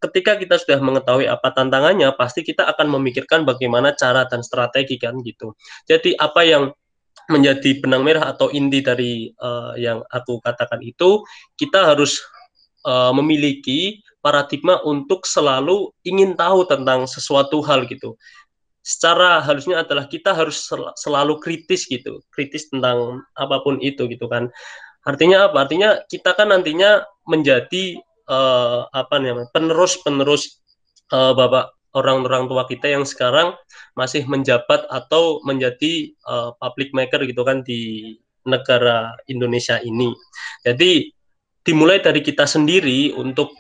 ketika 0.03 0.37
kita 0.37 0.55
sudah 0.61 0.79
mengetahui 0.81 1.25
apa 1.25 1.53
tantangannya, 1.53 2.09
pasti 2.17 2.45
kita 2.45 2.67
akan 2.69 2.89
memikirkan 2.99 3.47
bagaimana 3.47 3.93
cara 3.97 4.25
dan 4.25 4.41
strategi 4.45 4.97
kan 5.01 5.17
gitu. 5.21 5.57
Jadi 5.85 6.13
apa 6.17 6.41
yang 6.41 6.73
menjadi 7.27 7.83
benang 7.83 8.07
merah 8.07 8.31
atau 8.31 8.47
inti 8.53 8.79
dari 8.79 9.27
uh, 9.41 9.75
yang 9.75 9.99
aku 10.07 10.39
katakan 10.39 10.79
itu, 10.79 11.23
kita 11.59 11.91
harus 11.93 12.23
uh, 12.85 13.13
memiliki 13.15 14.03
paradigma 14.21 14.83
untuk 14.83 15.23
selalu 15.23 15.93
ingin 16.03 16.35
tahu 16.35 16.67
tentang 16.67 17.07
sesuatu 17.07 17.63
hal 17.63 17.87
gitu. 17.87 18.19
Secara 18.83 19.43
halusnya 19.43 19.83
adalah 19.83 20.07
kita 20.07 20.31
harus 20.31 20.63
sel 20.67 20.91
selalu 20.95 21.39
kritis 21.43 21.87
gitu, 21.87 22.23
kritis 22.31 22.71
tentang 22.71 23.23
apa 23.35 23.59
pun 23.63 23.79
itu 23.83 24.07
gitu 24.07 24.27
kan. 24.27 24.51
Artinya 25.07 25.47
apa? 25.47 25.67
Artinya 25.67 26.03
kita 26.07 26.35
kan 26.35 26.51
nantinya 26.51 27.03
menjadi 27.27 27.99
uh, 28.27 28.87
apa 28.91 29.15
namanya 29.19 29.47
penerus-penerus 29.55 30.59
uh, 31.11 31.31
bapak 31.35 31.71
orang-orang 31.95 32.45
tua 32.51 32.63
kita 32.67 32.91
yang 32.91 33.03
sekarang 33.07 33.55
masih 33.95 34.27
menjabat 34.27 34.85
atau 34.91 35.39
menjadi 35.47 36.13
uh, 36.27 36.53
public 36.59 36.91
maker 36.93 37.23
gitu 37.25 37.41
kan 37.47 37.63
di 37.63 38.13
negara 38.47 39.11
Indonesia 39.27 39.81
ini. 39.83 40.15
Jadi 40.63 41.11
dimulai 41.67 41.99
dari 41.99 42.23
kita 42.23 42.47
sendiri 42.47 43.11
untuk 43.11 43.51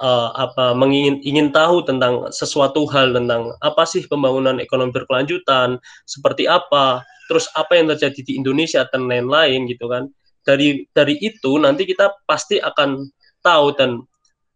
uh, 0.00 0.32
apa 0.32 0.72
mengingin 0.72 1.20
ingin 1.20 1.52
tahu 1.52 1.84
tentang 1.84 2.32
sesuatu 2.32 2.88
hal 2.88 3.12
tentang 3.12 3.52
apa 3.60 3.84
sih 3.84 4.08
pembangunan 4.08 4.56
ekonomi 4.56 4.96
berkelanjutan 4.96 5.76
seperti 6.08 6.48
apa 6.48 7.04
terus 7.28 7.46
apa 7.54 7.78
yang 7.78 7.92
terjadi 7.94 8.20
di 8.26 8.32
Indonesia 8.40 8.82
dan 8.88 9.06
lain-lain 9.06 9.68
gitu 9.68 9.86
kan. 9.86 10.08
Dari 10.42 10.88
dari 10.96 11.20
itu 11.20 11.60
nanti 11.60 11.84
kita 11.84 12.10
pasti 12.24 12.56
akan 12.58 13.06
tahu 13.44 13.76
dan 13.76 14.00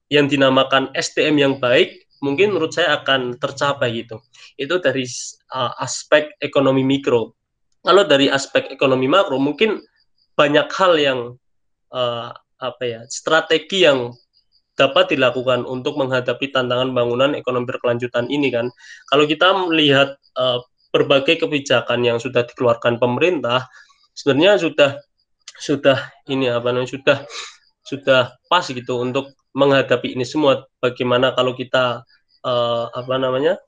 yang 0.08 0.26
dinamakan 0.26 0.88
STM 0.96 1.36
yang 1.38 1.54
baik 1.60 2.08
mungkin 2.24 2.56
menurut 2.56 2.72
saya 2.72 2.98
akan 3.04 3.36
tercapai 3.36 4.00
gitu. 4.00 4.18
Itu 4.56 4.80
dari 4.80 5.04
uh, 5.52 5.76
aspek 5.78 6.34
ekonomi 6.40 6.82
mikro. 6.82 7.36
Kalau 7.84 8.02
dari 8.08 8.32
aspek 8.32 8.72
ekonomi 8.72 9.06
makro 9.06 9.36
mungkin 9.36 9.78
banyak 10.34 10.66
hal 10.72 10.92
yang 10.96 11.20
uh, 11.94 12.32
apa 12.62 12.82
ya 12.84 13.00
strategi 13.10 13.86
yang 13.86 14.14
dapat 14.74 15.14
dilakukan 15.14 15.62
untuk 15.66 15.94
menghadapi 15.94 16.50
tantangan 16.50 16.90
bangunan 16.90 17.32
ekonomi 17.38 17.66
berkelanjutan 17.70 18.26
ini 18.26 18.50
kan. 18.50 18.66
Kalau 19.06 19.24
kita 19.24 19.54
melihat 19.70 20.18
uh, 20.34 20.58
berbagai 20.90 21.46
kebijakan 21.46 22.02
yang 22.02 22.18
sudah 22.18 22.42
dikeluarkan 22.46 22.98
pemerintah, 22.98 23.66
sebenarnya 24.14 24.58
sudah 24.58 24.90
sudah 25.54 25.98
ini 26.26 26.50
apa 26.50 26.74
namanya 26.74 26.90
sudah 26.90 27.18
sudah 27.86 28.34
pas 28.50 28.66
gitu 28.66 28.98
untuk 28.98 29.30
menghadapi 29.54 30.18
ini 30.18 30.26
semua. 30.26 30.66
Bagaimana 30.82 31.30
kalau 31.38 31.54
kita 31.54 32.02
uh, 32.42 32.84
apa 32.90 33.14
namanya 33.18 33.58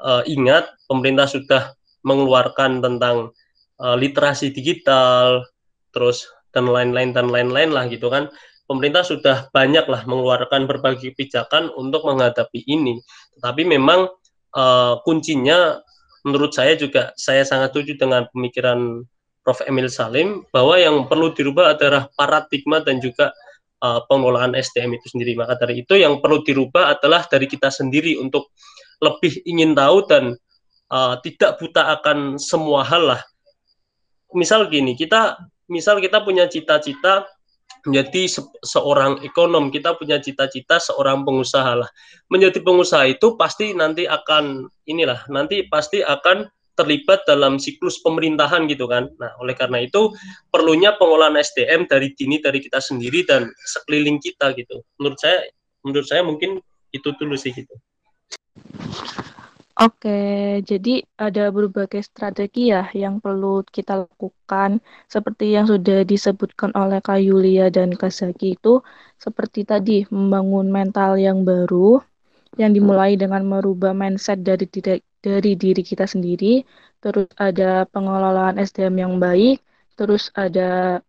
uh, 0.00 0.24
ingat 0.24 0.72
pemerintah 0.88 1.28
sudah 1.28 1.62
mengeluarkan 2.00 2.80
tentang 2.80 3.32
uh, 3.76 3.96
literasi 3.96 4.52
digital, 4.56 5.44
terus 5.92 6.28
dan 6.56 6.64
lain-lain 6.64 7.12
dan 7.12 7.28
lain-lain 7.28 7.76
lah 7.76 7.84
gitu 7.92 8.08
kan. 8.08 8.32
Pemerintah 8.64 9.04
sudah 9.04 9.46
banyak 9.52 9.84
lah 9.86 10.08
mengeluarkan 10.08 10.64
berbagai 10.64 11.12
kebijakan 11.12 11.68
untuk 11.76 12.08
menghadapi 12.08 12.64
ini. 12.64 12.98
Tetapi 13.38 13.62
memang 13.68 14.08
uh, 14.56 14.98
kuncinya 15.04 15.78
menurut 16.26 16.50
saya 16.56 16.74
juga 16.74 17.14
saya 17.14 17.44
sangat 17.46 17.76
setuju 17.76 18.00
dengan 18.00 18.26
pemikiran 18.32 19.04
Prof. 19.46 19.62
Emil 19.62 19.86
Salim 19.86 20.42
bahwa 20.50 20.74
yang 20.74 21.06
perlu 21.06 21.30
dirubah 21.30 21.78
adalah 21.78 22.10
paradigma 22.18 22.82
dan 22.82 22.98
juga 22.98 23.30
uh, 23.78 24.02
pengelolaan 24.10 24.58
SDM 24.58 24.98
itu 24.98 25.14
sendiri. 25.14 25.38
Maka 25.38 25.54
dari 25.54 25.86
itu 25.86 25.94
yang 25.94 26.18
perlu 26.18 26.42
dirubah 26.42 26.98
adalah 26.98 27.22
dari 27.30 27.46
kita 27.46 27.70
sendiri 27.70 28.18
untuk 28.18 28.50
lebih 28.98 29.46
ingin 29.46 29.78
tahu 29.78 30.02
dan 30.10 30.34
uh, 30.90 31.14
tidak 31.22 31.62
buta 31.62 31.94
akan 32.00 32.42
semua 32.42 32.82
hal 32.82 33.14
lah. 33.14 33.22
Misal 34.34 34.66
gini 34.66 34.98
kita 34.98 35.38
misal 35.66 35.98
kita 35.98 36.22
punya 36.22 36.46
cita-cita 36.46 37.26
menjadi 37.86 38.26
se 38.26 38.42
seorang 38.66 39.22
ekonom, 39.22 39.70
kita 39.70 39.94
punya 39.94 40.18
cita-cita 40.18 40.82
seorang 40.82 41.22
pengusaha 41.22 41.86
lah. 41.86 41.90
Menjadi 42.30 42.58
pengusaha 42.62 43.06
itu 43.06 43.38
pasti 43.38 43.74
nanti 43.74 44.06
akan 44.10 44.66
inilah, 44.90 45.22
nanti 45.30 45.66
pasti 45.70 46.02
akan 46.02 46.50
terlibat 46.76 47.24
dalam 47.24 47.56
siklus 47.56 48.02
pemerintahan 48.04 48.68
gitu 48.68 48.84
kan. 48.86 49.08
Nah, 49.16 49.32
oleh 49.40 49.56
karena 49.56 49.82
itu 49.82 50.12
perlunya 50.52 50.94
pengolahan 51.00 51.38
SDM 51.40 51.88
dari 51.88 52.12
dini 52.12 52.36
dari 52.42 52.60
kita 52.60 52.82
sendiri 52.82 53.24
dan 53.24 53.48
sekeliling 53.64 54.20
kita 54.20 54.52
gitu. 54.54 54.84
Menurut 55.00 55.18
saya 55.18 55.46
menurut 55.82 56.06
saya 56.06 56.22
mungkin 56.26 56.60
itu 56.92 57.08
dulu 57.16 57.34
sih 57.38 57.54
gitu. 57.54 57.72
Oke, 59.76 60.08
jadi 60.70 61.04
ada 61.20 61.52
berbagai 61.52 62.00
strategi 62.08 62.72
ya 62.72 62.88
yang 62.96 63.20
perlu 63.24 63.60
kita 63.76 63.92
lakukan. 64.08 64.80
Seperti 65.04 65.52
yang 65.52 65.68
sudah 65.68 66.00
disebutkan 66.12 66.72
oleh 66.72 66.98
Kak 67.04 67.20
Yulia 67.20 67.68
dan 67.68 67.92
Kak 67.92 68.08
Zaki 68.08 68.56
itu 68.56 68.80
seperti 69.20 69.68
tadi 69.68 70.08
membangun 70.08 70.72
mental 70.72 71.20
yang 71.20 71.44
baru 71.44 72.00
yang 72.60 72.72
dimulai 72.76 73.20
dengan 73.20 73.44
merubah 73.44 73.92
mindset 73.92 74.40
dari 74.40 74.64
diri, 74.74 74.96
dari 75.20 75.52
diri 75.60 75.82
kita 75.84 76.08
sendiri, 76.08 76.64
terus 77.04 77.28
ada 77.36 77.84
pengelolaan 77.92 78.56
SDM 78.56 78.96
yang 79.04 79.14
baik, 79.20 79.60
terus 79.98 80.32
ada 80.32 81.00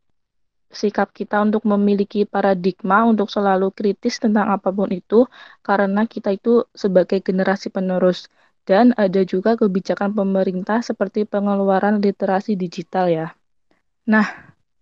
sikap 0.81 1.07
kita 1.19 1.35
untuk 1.47 1.63
memiliki 1.73 2.21
paradigma 2.35 2.97
untuk 3.11 3.27
selalu 3.35 3.67
kritis 3.77 4.15
tentang 4.23 4.47
apa 4.55 4.69
pun 4.77 4.89
itu 4.91 5.19
karena 5.67 6.01
kita 6.13 6.29
itu 6.37 6.53
sebagai 6.83 7.19
generasi 7.27 7.67
penerus 7.75 8.27
dan 8.67 8.91
ada 8.99 9.23
juga 9.23 9.55
kebijakan 9.55 10.11
pemerintah 10.11 10.83
seperti 10.83 11.23
pengeluaran 11.23 12.03
literasi 12.03 12.59
digital 12.59 13.07
ya. 13.07 13.27
Nah, 14.03 14.27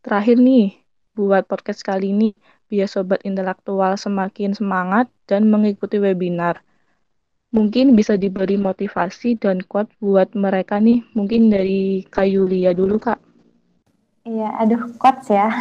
terakhir 0.02 0.42
nih, 0.42 0.74
buat 1.14 1.46
podcast 1.46 1.86
kali 1.86 2.10
ini, 2.10 2.34
biar 2.66 2.90
sobat 2.90 3.22
intelektual 3.22 3.94
semakin 3.94 4.58
semangat 4.58 5.06
dan 5.30 5.46
mengikuti 5.46 6.02
webinar. 6.02 6.66
Mungkin 7.54 7.94
bisa 7.94 8.18
diberi 8.18 8.58
motivasi 8.58 9.38
dan 9.38 9.62
quote 9.64 9.94
buat 10.02 10.34
mereka 10.34 10.82
nih, 10.82 11.06
mungkin 11.14 11.54
dari 11.54 12.04
Kak 12.10 12.26
Yulia 12.26 12.74
dulu 12.74 12.98
Kak. 12.98 13.22
Iya, 14.26 14.50
aduh 14.66 14.98
quotes 14.98 15.30
ya. 15.30 15.54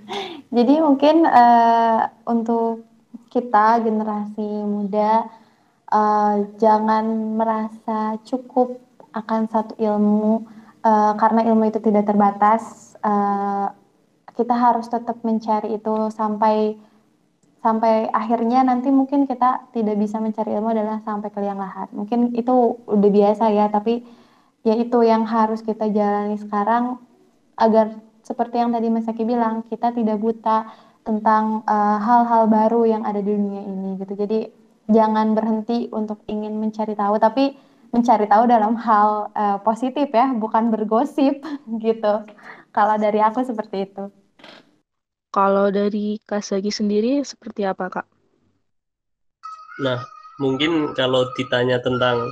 Jadi 0.56 0.80
mungkin 0.80 1.28
uh, 1.28 2.08
untuk 2.24 2.88
kita 3.28 3.84
generasi 3.84 4.64
muda 4.64 5.28
uh, 5.92 6.34
jangan 6.58 7.36
merasa 7.38 8.18
cukup 8.26 8.78
akan 9.14 9.48
satu 9.48 9.74
ilmu 9.80 10.44
uh, 10.84 11.12
karena 11.16 11.46
ilmu 11.46 11.70
itu 11.70 11.80
tidak 11.82 12.08
terbatas. 12.10 12.94
Uh, 13.00 13.70
kita 14.36 14.52
harus 14.52 14.84
tetap 14.92 15.16
mencari 15.24 15.80
itu 15.80 16.12
sampai 16.12 16.76
sampai 17.64 18.06
akhirnya 18.12 18.62
nanti 18.62 18.92
mungkin 18.92 19.24
kita 19.26 19.72
tidak 19.72 19.96
bisa 19.98 20.20
mencari 20.20 20.54
ilmu 20.54 20.70
adalah 20.70 21.00
sampai 21.02 21.32
ke 21.32 21.40
liang 21.40 21.58
lahat. 21.58 21.88
Mungkin 21.90 22.36
itu 22.36 22.78
udah 22.86 23.10
biasa 23.10 23.50
ya, 23.50 23.66
tapi 23.72 24.04
yaitu 24.62 25.02
yang 25.02 25.24
harus 25.24 25.64
kita 25.64 25.88
jalani 25.90 26.36
sekarang 26.36 27.00
agar 27.56 27.96
seperti 28.22 28.60
yang 28.60 28.70
tadi 28.74 28.86
Mas 28.92 29.08
Aki 29.08 29.24
bilang, 29.24 29.64
kita 29.66 29.94
tidak 29.94 30.18
buta 30.18 30.68
tentang 31.06 31.62
hal-hal 32.02 32.44
uh, 32.46 32.50
baru 32.50 32.82
yang 32.82 33.02
ada 33.06 33.22
di 33.22 33.30
dunia 33.30 33.62
ini 33.62 33.94
gitu. 34.02 34.14
Jadi 34.18 34.50
jangan 34.90 35.34
berhenti 35.34 35.90
untuk 35.90 36.22
ingin 36.30 36.58
mencari 36.58 36.94
tahu, 36.94 37.18
tapi 37.18 37.54
mencari 37.94 38.26
tahu 38.26 38.44
dalam 38.50 38.74
hal 38.76 39.30
uh, 39.32 39.58
positif 39.62 40.10
ya, 40.10 40.34
bukan 40.34 40.70
bergosip 40.74 41.42
gitu. 41.84 42.14
Kalau 42.74 42.96
dari 42.98 43.20
aku 43.22 43.42
seperti 43.42 43.88
itu. 43.88 44.04
Kalau 45.32 45.68
dari 45.68 46.16
Kak 46.24 46.40
Sagi 46.40 46.72
sendiri 46.72 47.20
seperti 47.20 47.68
apa 47.68 47.92
Kak? 47.92 48.06
Nah, 49.84 50.00
mungkin 50.40 50.96
kalau 50.96 51.28
ditanya 51.36 51.80
tentang 51.84 52.24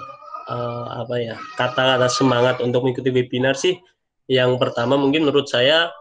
uh, 0.48 1.04
apa 1.04 1.16
ya 1.20 1.36
kata-kata 1.56 2.08
semangat 2.08 2.60
untuk 2.60 2.84
mengikuti 2.84 3.12
webinar 3.12 3.56
sih 3.56 3.80
yang 4.28 4.56
pertama 4.56 4.96
mungkin 4.96 5.28
menurut 5.28 5.48
saya 5.48 5.92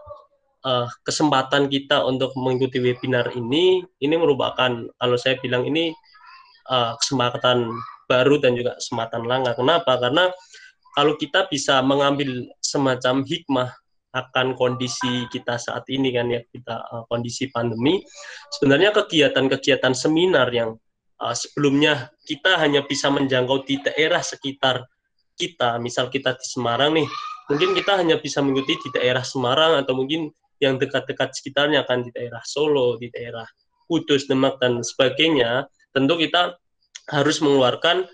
uh, 0.64 0.88
kesempatan 1.04 1.68
kita 1.68 2.04
untuk 2.04 2.32
mengikuti 2.36 2.80
webinar 2.80 3.32
ini 3.36 3.84
ini 4.00 4.14
merupakan 4.16 4.88
kalau 4.96 5.16
saya 5.20 5.36
bilang 5.40 5.68
ini 5.68 5.92
uh, 6.68 6.94
kesempatan 7.00 7.70
baru 8.06 8.36
dan 8.40 8.54
juga 8.54 8.76
kesempatan 8.76 9.24
langka. 9.24 9.56
Kenapa? 9.56 9.96
Karena 9.96 10.28
kalau 10.94 11.16
kita 11.18 11.48
bisa 11.50 11.80
mengambil 11.80 12.48
semacam 12.60 13.24
hikmah 13.24 13.70
akan 14.14 14.54
kondisi 14.54 15.26
kita 15.34 15.58
saat 15.58 15.82
ini 15.90 16.14
kan 16.14 16.30
ya 16.30 16.38
kita 16.46 16.86
uh, 16.86 17.02
kondisi 17.10 17.50
pandemi 17.50 17.98
sebenarnya 18.54 18.94
kegiatan-kegiatan 18.94 19.90
seminar 19.90 20.54
yang 20.54 20.78
uh, 21.18 21.34
sebelumnya 21.34 22.14
kita 22.22 22.54
hanya 22.62 22.86
bisa 22.86 23.10
menjangkau 23.10 23.66
di 23.66 23.82
daerah 23.82 24.22
sekitar 24.22 24.86
kita 25.34 25.82
misal 25.82 26.14
kita 26.14 26.38
di 26.38 26.46
Semarang 26.46 26.94
nih 26.94 27.10
mungkin 27.50 27.74
kita 27.74 27.98
hanya 27.98 28.22
bisa 28.22 28.38
mengikuti 28.38 28.86
di 28.86 28.88
daerah 28.94 29.26
Semarang 29.26 29.82
atau 29.82 29.98
mungkin 29.98 30.30
yang 30.62 30.78
dekat-dekat 30.78 31.34
sekitarnya 31.34 31.84
kan 31.84 32.06
di 32.06 32.10
daerah 32.14 32.40
Solo, 32.46 32.96
di 32.96 33.10
daerah 33.10 33.44
Kudus, 33.84 34.24
Demak 34.24 34.56
dan 34.62 34.80
sebagainya, 34.80 35.68
tentu 35.94 36.18
kita 36.18 36.58
harus 37.08 37.38
mengeluarkan 37.38 38.04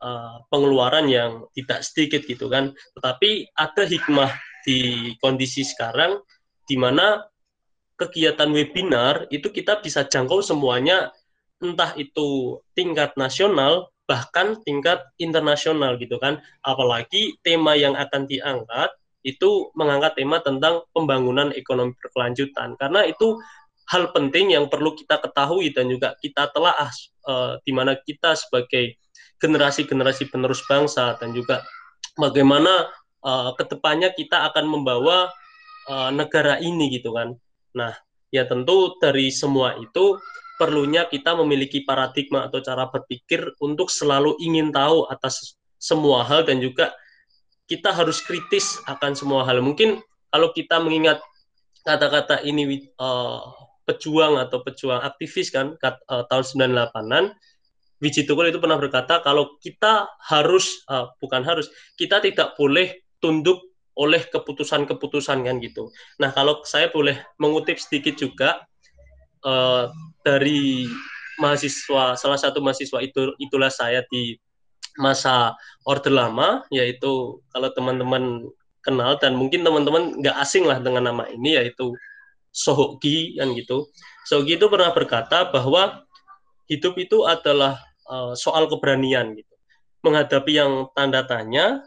uh, 0.00 0.36
pengeluaran 0.48 1.10
yang 1.10 1.44
tidak 1.52 1.82
sedikit 1.82 2.22
gitu 2.24 2.46
kan. 2.46 2.72
Tetapi 2.94 3.52
ada 3.58 3.82
hikmah 3.82 4.30
di 4.64 5.12
kondisi 5.18 5.66
sekarang 5.66 6.22
di 6.64 6.78
mana 6.78 7.20
kegiatan 7.98 8.48
webinar 8.50 9.28
itu 9.28 9.52
kita 9.52 9.82
bisa 9.82 10.06
jangkau 10.06 10.40
semuanya 10.40 11.12
entah 11.62 11.94
itu 11.98 12.58
tingkat 12.72 13.14
nasional 13.18 13.90
bahkan 14.04 14.60
tingkat 14.62 15.00
internasional 15.16 15.96
gitu 15.96 16.20
kan. 16.20 16.40
Apalagi 16.60 17.40
tema 17.40 17.72
yang 17.74 17.96
akan 17.96 18.28
diangkat 18.28 18.92
itu 19.24 19.72
mengangkat 19.72 20.20
tema 20.20 20.44
tentang 20.44 20.84
pembangunan 20.92 21.48
ekonomi 21.56 21.96
berkelanjutan 21.96 22.76
karena 22.76 23.08
itu 23.08 23.40
hal 23.90 24.10
penting 24.16 24.56
yang 24.56 24.68
perlu 24.72 24.96
kita 24.96 25.20
ketahui 25.20 25.72
dan 25.72 25.92
juga 25.92 26.16
kita 26.20 26.48
telah 26.52 26.72
uh, 27.28 27.60
di 27.64 27.72
mana 27.72 27.96
kita 28.00 28.32
sebagai 28.32 28.96
generasi-generasi 29.42 30.32
penerus 30.32 30.64
bangsa 30.64 31.20
dan 31.20 31.36
juga 31.36 31.60
bagaimana 32.16 32.88
uh, 33.20 33.52
ke 33.52 33.64
depannya 33.68 34.14
kita 34.16 34.48
akan 34.52 34.64
membawa 34.64 35.28
uh, 35.90 36.10
negara 36.14 36.56
ini 36.64 36.88
gitu 36.96 37.12
kan. 37.12 37.36
Nah, 37.76 37.92
ya 38.32 38.48
tentu 38.48 38.96
dari 39.02 39.28
semua 39.28 39.76
itu 39.76 40.16
perlunya 40.56 41.04
kita 41.10 41.34
memiliki 41.34 41.82
paradigma 41.82 42.46
atau 42.46 42.62
cara 42.62 42.88
berpikir 42.88 43.52
untuk 43.58 43.90
selalu 43.90 44.38
ingin 44.38 44.70
tahu 44.70 45.04
atas 45.10 45.58
semua 45.76 46.24
hal 46.24 46.46
dan 46.46 46.62
juga 46.62 46.94
kita 47.68 47.90
harus 47.92 48.22
kritis 48.22 48.80
akan 48.88 49.12
semua 49.12 49.42
hal. 49.44 49.60
Mungkin 49.60 50.00
kalau 50.30 50.54
kita 50.54 50.80
mengingat 50.80 51.20
kata-kata 51.84 52.40
ini 52.46 52.88
uh, 52.96 53.44
pejuang 53.84 54.40
atau 54.40 54.64
pejuang 54.64 55.00
aktivis 55.04 55.52
kan 55.52 55.76
kat, 55.76 56.00
uh, 56.08 56.24
tahun 56.28 56.44
98-an 56.74 57.24
Wiji 58.02 58.28
Tukul 58.28 58.52
itu 58.52 58.60
pernah 58.60 58.76
berkata 58.76 59.24
kalau 59.24 59.56
kita 59.62 60.10
harus 60.28 60.84
uh, 60.90 61.08
bukan 61.22 61.40
harus 61.40 61.70
kita 61.96 62.20
tidak 62.20 62.52
boleh 62.58 63.00
tunduk 63.22 63.64
oleh 63.94 64.26
keputusan-keputusan 64.26 65.46
kan 65.46 65.56
gitu. 65.62 65.88
Nah 66.18 66.34
kalau 66.34 66.60
saya 66.66 66.90
boleh 66.90 67.16
mengutip 67.38 67.78
sedikit 67.78 68.18
juga 68.18 68.66
uh, 69.46 69.88
dari 70.26 70.90
mahasiswa 71.38 72.18
salah 72.18 72.38
satu 72.38 72.58
mahasiswa 72.58 72.98
itu 73.02 73.34
itulah 73.38 73.70
saya 73.70 74.02
di 74.10 74.38
masa 74.98 75.54
orde 75.82 76.10
lama 76.10 76.62
yaitu 76.70 77.42
kalau 77.50 77.70
teman-teman 77.74 78.46
kenal 78.84 79.18
dan 79.18 79.34
mungkin 79.34 79.66
teman-teman 79.66 80.20
nggak 80.22 80.36
asing 80.38 80.68
lah 80.68 80.78
dengan 80.78 81.10
nama 81.10 81.26
ini 81.32 81.58
yaitu 81.58 81.96
Sohoki 82.54 83.34
kan 83.34 83.50
gitu. 83.58 83.90
Sohoki 84.22 84.54
itu 84.54 84.70
pernah 84.70 84.94
berkata 84.94 85.50
bahwa 85.50 86.06
hidup 86.70 86.94
itu 87.02 87.26
adalah 87.26 87.82
uh, 88.06 88.32
soal 88.38 88.70
keberanian 88.70 89.34
gitu. 89.34 89.54
Menghadapi 90.06 90.52
yang 90.54 90.86
tanda 90.94 91.26
tanya 91.26 91.82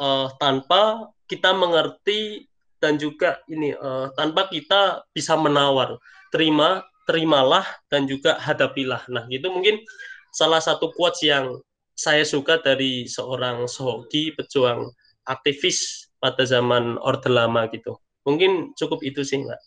uh, 0.00 0.32
tanpa 0.40 1.12
kita 1.28 1.52
mengerti 1.52 2.48
dan 2.80 2.96
juga 2.96 3.44
ini 3.52 3.76
uh, 3.76 4.08
tanpa 4.16 4.48
kita 4.48 5.04
bisa 5.12 5.36
menawar. 5.36 6.00
Terima 6.32 6.80
terimalah 7.04 7.64
dan 7.92 8.08
juga 8.08 8.40
hadapilah. 8.40 9.04
Nah, 9.12 9.28
itu 9.28 9.44
mungkin 9.52 9.84
salah 10.32 10.58
satu 10.58 10.90
quotes 10.96 11.20
yang 11.20 11.60
saya 11.94 12.26
suka 12.26 12.58
dari 12.58 13.06
seorang 13.06 13.70
Sohoki, 13.70 14.34
pejuang 14.34 14.90
aktivis 15.28 16.10
pada 16.18 16.42
zaman 16.42 16.98
Orde 17.04 17.30
Lama 17.30 17.68
gitu. 17.70 18.00
Mungkin 18.24 18.72
cukup 18.74 19.04
itu 19.04 19.20
sih, 19.22 19.44
Mbak. 19.44 19.60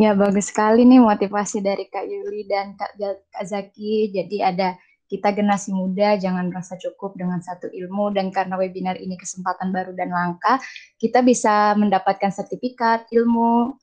Ya, 0.00 0.16
bagus 0.16 0.50
sekali 0.50 0.82
nih 0.82 0.98
motivasi 0.98 1.62
dari 1.62 1.86
Kak 1.86 2.06
Yuli 2.08 2.48
dan 2.48 2.74
Kak, 2.74 2.98
Kak 3.30 3.44
Zaki. 3.46 4.10
Jadi 4.10 4.42
ada 4.42 4.74
kita 5.12 5.28
generasi 5.36 5.76
muda 5.76 6.16
jangan 6.16 6.48
merasa 6.48 6.80
cukup 6.80 7.12
dengan 7.20 7.44
satu 7.44 7.68
ilmu 7.68 8.16
dan 8.16 8.32
karena 8.32 8.56
webinar 8.56 8.96
ini 8.96 9.20
kesempatan 9.20 9.68
baru 9.68 9.92
dan 9.92 10.08
langka, 10.08 10.56
kita 10.96 11.20
bisa 11.20 11.76
mendapatkan 11.76 12.32
sertifikat 12.32 13.04
ilmu 13.12 13.76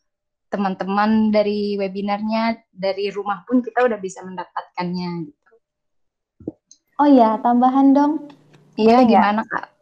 teman-teman 0.50 1.30
dari 1.30 1.78
webinarnya 1.78 2.58
dari 2.74 3.13
rumah 3.13 3.46
pun 3.46 3.62
kita 3.62 3.86
udah 3.86 4.02
bisa 4.02 4.26
mendapatkannya 4.26 5.30
gitu. 5.30 5.54
Oh 6.98 7.06
ya, 7.06 7.38
tambahan 7.46 7.94
dong. 7.94 8.26
Iya, 8.74 9.06
gimana 9.06 9.46
Kak? 9.46 9.79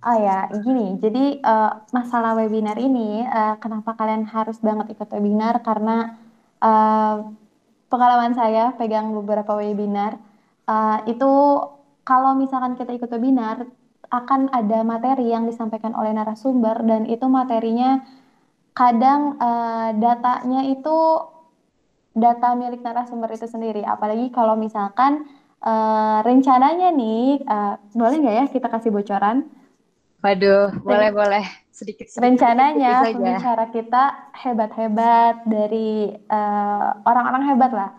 Oh 0.00 0.16
ya, 0.16 0.48
gini. 0.64 0.96
Jadi 0.96 1.44
uh, 1.44 1.84
masalah 1.92 2.32
webinar 2.32 2.80
ini, 2.80 3.20
uh, 3.20 3.60
kenapa 3.60 3.92
kalian 4.00 4.24
harus 4.32 4.56
banget 4.64 4.96
ikut 4.96 5.08
webinar? 5.12 5.60
Karena 5.60 6.16
uh, 6.64 7.28
pengalaman 7.92 8.32
saya 8.32 8.72
pegang 8.80 9.12
beberapa 9.12 9.52
webinar 9.60 10.16
uh, 10.64 11.04
itu 11.04 11.28
kalau 12.06 12.32
misalkan 12.32 12.80
kita 12.80 12.96
ikut 12.96 13.12
webinar 13.12 13.68
akan 14.08 14.48
ada 14.56 14.80
materi 14.88 15.30
yang 15.36 15.44
disampaikan 15.44 15.92
oleh 15.92 16.16
narasumber 16.16 16.80
dan 16.82 17.04
itu 17.04 17.28
materinya 17.28 18.00
kadang 18.72 19.36
uh, 19.36 19.92
datanya 20.00 20.64
itu 20.64 20.96
data 22.16 22.56
milik 22.56 22.80
narasumber 22.80 23.28
itu 23.36 23.44
sendiri. 23.44 23.84
Apalagi 23.84 24.32
kalau 24.32 24.56
misalkan 24.56 25.28
uh, 25.60 26.24
rencananya 26.24 26.88
nih, 26.88 27.44
uh, 27.44 27.76
boleh 27.92 28.16
nggak 28.16 28.36
ya 28.40 28.44
kita 28.48 28.66
kasih 28.72 28.96
bocoran? 28.96 29.59
Waduh, 30.20 30.76
boleh 30.84 31.10
boleh 31.12 31.44
sedikit. 31.72 32.06
sedikit 32.08 32.24
rencananya 32.24 33.08
sedikit 33.08 33.16
pembicara 33.24 33.64
kita 33.72 34.04
hebat-hebat 34.36 35.34
dari 35.48 36.12
orang-orang 37.08 37.42
uh, 37.44 37.48
hebat 37.48 37.72
lah. 37.72 37.90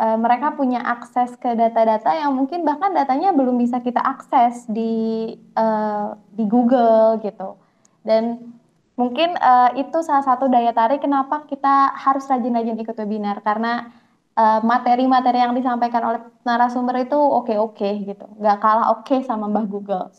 Uh, 0.00 0.16
mereka 0.16 0.56
punya 0.56 0.80
akses 0.80 1.36
ke 1.36 1.52
data-data 1.52 2.16
yang 2.16 2.32
mungkin 2.32 2.64
bahkan 2.64 2.96
datanya 2.96 3.36
belum 3.36 3.60
bisa 3.60 3.84
kita 3.84 4.00
akses 4.00 4.64
di 4.70 5.36
uh, 5.58 6.16
di 6.32 6.48
Google 6.48 7.20
gitu. 7.20 7.60
Dan 8.00 8.56
Mungkin 9.00 9.32
uh, 9.40 9.72
itu 9.80 10.04
salah 10.04 10.20
satu 10.20 10.52
daya 10.52 10.76
tarik 10.76 11.00
kenapa 11.00 11.48
kita 11.48 11.96
harus 11.96 12.28
rajin-rajin 12.28 12.76
ikut 12.76 12.92
webinar 13.00 13.40
karena 13.40 13.88
eh, 14.36 14.60
materi-materi 14.60 15.40
uh, 15.40 15.48
yang 15.48 15.56
disampaikan 15.56 16.04
oleh 16.04 16.20
narasumber 16.44 17.08
itu 17.08 17.16
oke-oke 17.16 17.90
gitu, 18.04 18.26
nggak 18.36 18.60
kalah 18.60 18.92
oke 18.92 19.08
okay 19.08 19.24
sama 19.24 19.48
Mbah 19.48 19.66
Google. 19.72 20.12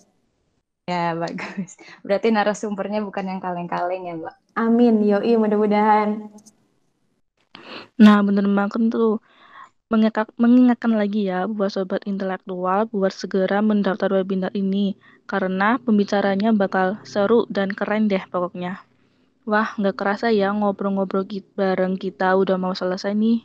Ya 0.91 1.15
bagus. 1.15 1.79
Berarti 2.05 2.27
narasumbernya 2.35 2.99
bukan 3.07 3.25
yang 3.31 3.39
kaleng-kaleng 3.39 4.03
ya 4.11 4.13
Mbak? 4.19 4.35
Amin, 4.59 4.95
yoi 5.07 5.33
mudah-mudahan. 5.39 6.09
Nah 8.03 8.17
bener 8.27 8.45
banget 8.51 8.91
tuh 8.91 9.23
mengingatkan 10.39 10.95
lagi 10.95 11.27
ya 11.27 11.51
buat 11.51 11.71
sobat 11.75 12.07
intelektual 12.07 12.87
buat 12.87 13.11
segera 13.11 13.59
mendaftar 13.59 14.07
webinar 14.15 14.51
ini 14.55 14.95
karena 15.27 15.75
pembicaranya 15.83 16.55
bakal 16.55 16.99
seru 17.03 17.43
dan 17.51 17.75
keren 17.75 18.07
deh 18.11 18.23
pokoknya. 18.31 18.83
Wah, 19.43 19.73
nggak 19.75 19.97
kerasa 19.99 20.27
ya 20.31 20.53
ngobrol-ngobrol 20.53 21.27
bareng 21.57 21.99
kita 21.99 22.35
udah 22.39 22.55
mau 22.61 22.71
selesai 22.77 23.11
nih. 23.17 23.43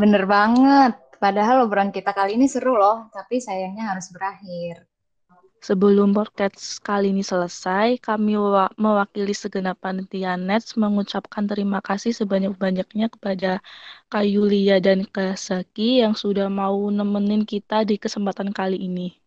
Bener 0.00 0.24
banget. 0.26 0.94
Padahal 1.18 1.66
obrolan 1.66 1.90
kita 1.90 2.14
kali 2.14 2.38
ini 2.38 2.46
seru 2.46 2.78
loh, 2.78 3.10
tapi 3.10 3.42
sayangnya 3.42 3.90
harus 3.90 4.06
berakhir. 4.14 4.86
Sebelum 5.58 6.14
podcast 6.14 6.78
kali 6.86 7.10
ini 7.10 7.26
selesai, 7.26 7.98
kami 7.98 8.38
mewakili 8.78 9.34
segenap 9.34 9.82
panitia 9.82 10.38
Nets 10.38 10.78
mengucapkan 10.78 11.50
terima 11.50 11.82
kasih 11.82 12.14
sebanyak-banyaknya 12.14 13.10
kepada 13.10 13.58
Kak 14.06 14.22
Yulia 14.22 14.78
dan 14.78 15.02
Kak 15.02 15.34
Saki 15.34 15.98
yang 16.06 16.14
sudah 16.14 16.46
mau 16.46 16.78
nemenin 16.94 17.42
kita 17.42 17.82
di 17.82 17.98
kesempatan 17.98 18.54
kali 18.54 18.78
ini. 18.78 19.18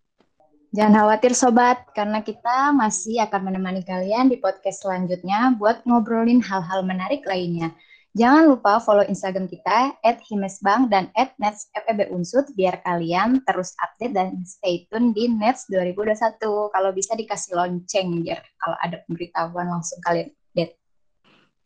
Jangan 0.72 1.04
khawatir 1.04 1.36
sobat, 1.36 1.92
karena 1.92 2.24
kita 2.24 2.72
masih 2.72 3.20
akan 3.28 3.52
menemani 3.52 3.84
kalian 3.84 4.32
di 4.32 4.40
podcast 4.40 4.88
selanjutnya 4.88 5.52
buat 5.60 5.84
ngobrolin 5.84 6.40
hal-hal 6.40 6.88
menarik 6.88 7.28
lainnya. 7.28 7.76
Jangan 8.12 8.44
lupa 8.52 8.76
follow 8.84 9.08
Instagram 9.08 9.48
kita 9.48 9.96
@himesbang 10.04 10.92
dan 10.92 11.08
@netsfebunsut 11.16 12.52
biar 12.60 12.84
kalian 12.84 13.40
terus 13.48 13.72
update 13.80 14.12
dan 14.12 14.44
stay 14.44 14.84
tune 14.92 15.16
di 15.16 15.32
Nets 15.32 15.72
2021. 15.72 16.36
Kalau 16.76 16.92
bisa 16.92 17.16
dikasih 17.16 17.56
lonceng 17.56 18.20
biar 18.20 18.44
kalau 18.60 18.76
ada 18.84 19.00
pemberitahuan 19.08 19.72
langsung 19.72 20.04
kalian 20.04 20.28
update. 20.28 20.76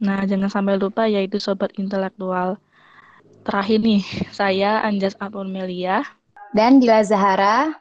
Nah, 0.06 0.22
jangan 0.30 0.54
sampai 0.54 0.78
lupa 0.78 1.10
yaitu 1.10 1.42
sobat 1.42 1.74
intelektual. 1.82 2.62
Terakhir 3.42 3.82
nih, 3.82 4.06
saya 4.30 4.86
Anjas 4.86 5.18
Melia 5.50 6.06
dan 6.54 6.78
Dila 6.78 7.02
Zahara 7.02 7.74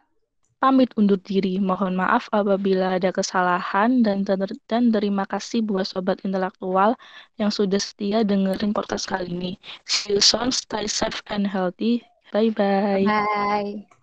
pamit 0.65 0.89
undur 0.97 1.21
diri. 1.21 1.61
Mohon 1.61 2.01
maaf 2.01 2.33
apabila 2.33 2.97
ada 2.97 3.12
kesalahan 3.12 4.01
dan, 4.01 4.25
ter 4.25 4.49
dan 4.65 4.89
terima 4.89 5.29
kasih 5.29 5.61
buat 5.61 5.85
sobat 5.85 6.25
intelektual 6.25 6.97
yang 7.37 7.53
sudah 7.53 7.77
setia 7.77 8.25
dengerin 8.25 8.73
podcast 8.73 9.05
kali 9.12 9.29
ini. 9.29 9.53
See 9.85 10.17
you 10.17 10.25
soon, 10.25 10.49
stay 10.49 10.89
safe 10.89 11.21
and 11.29 11.45
healthy. 11.45 12.09
Bye-bye. 12.33 13.05
Bye. 13.05 13.05
-bye. 13.05 13.85
Bye. 13.85 14.03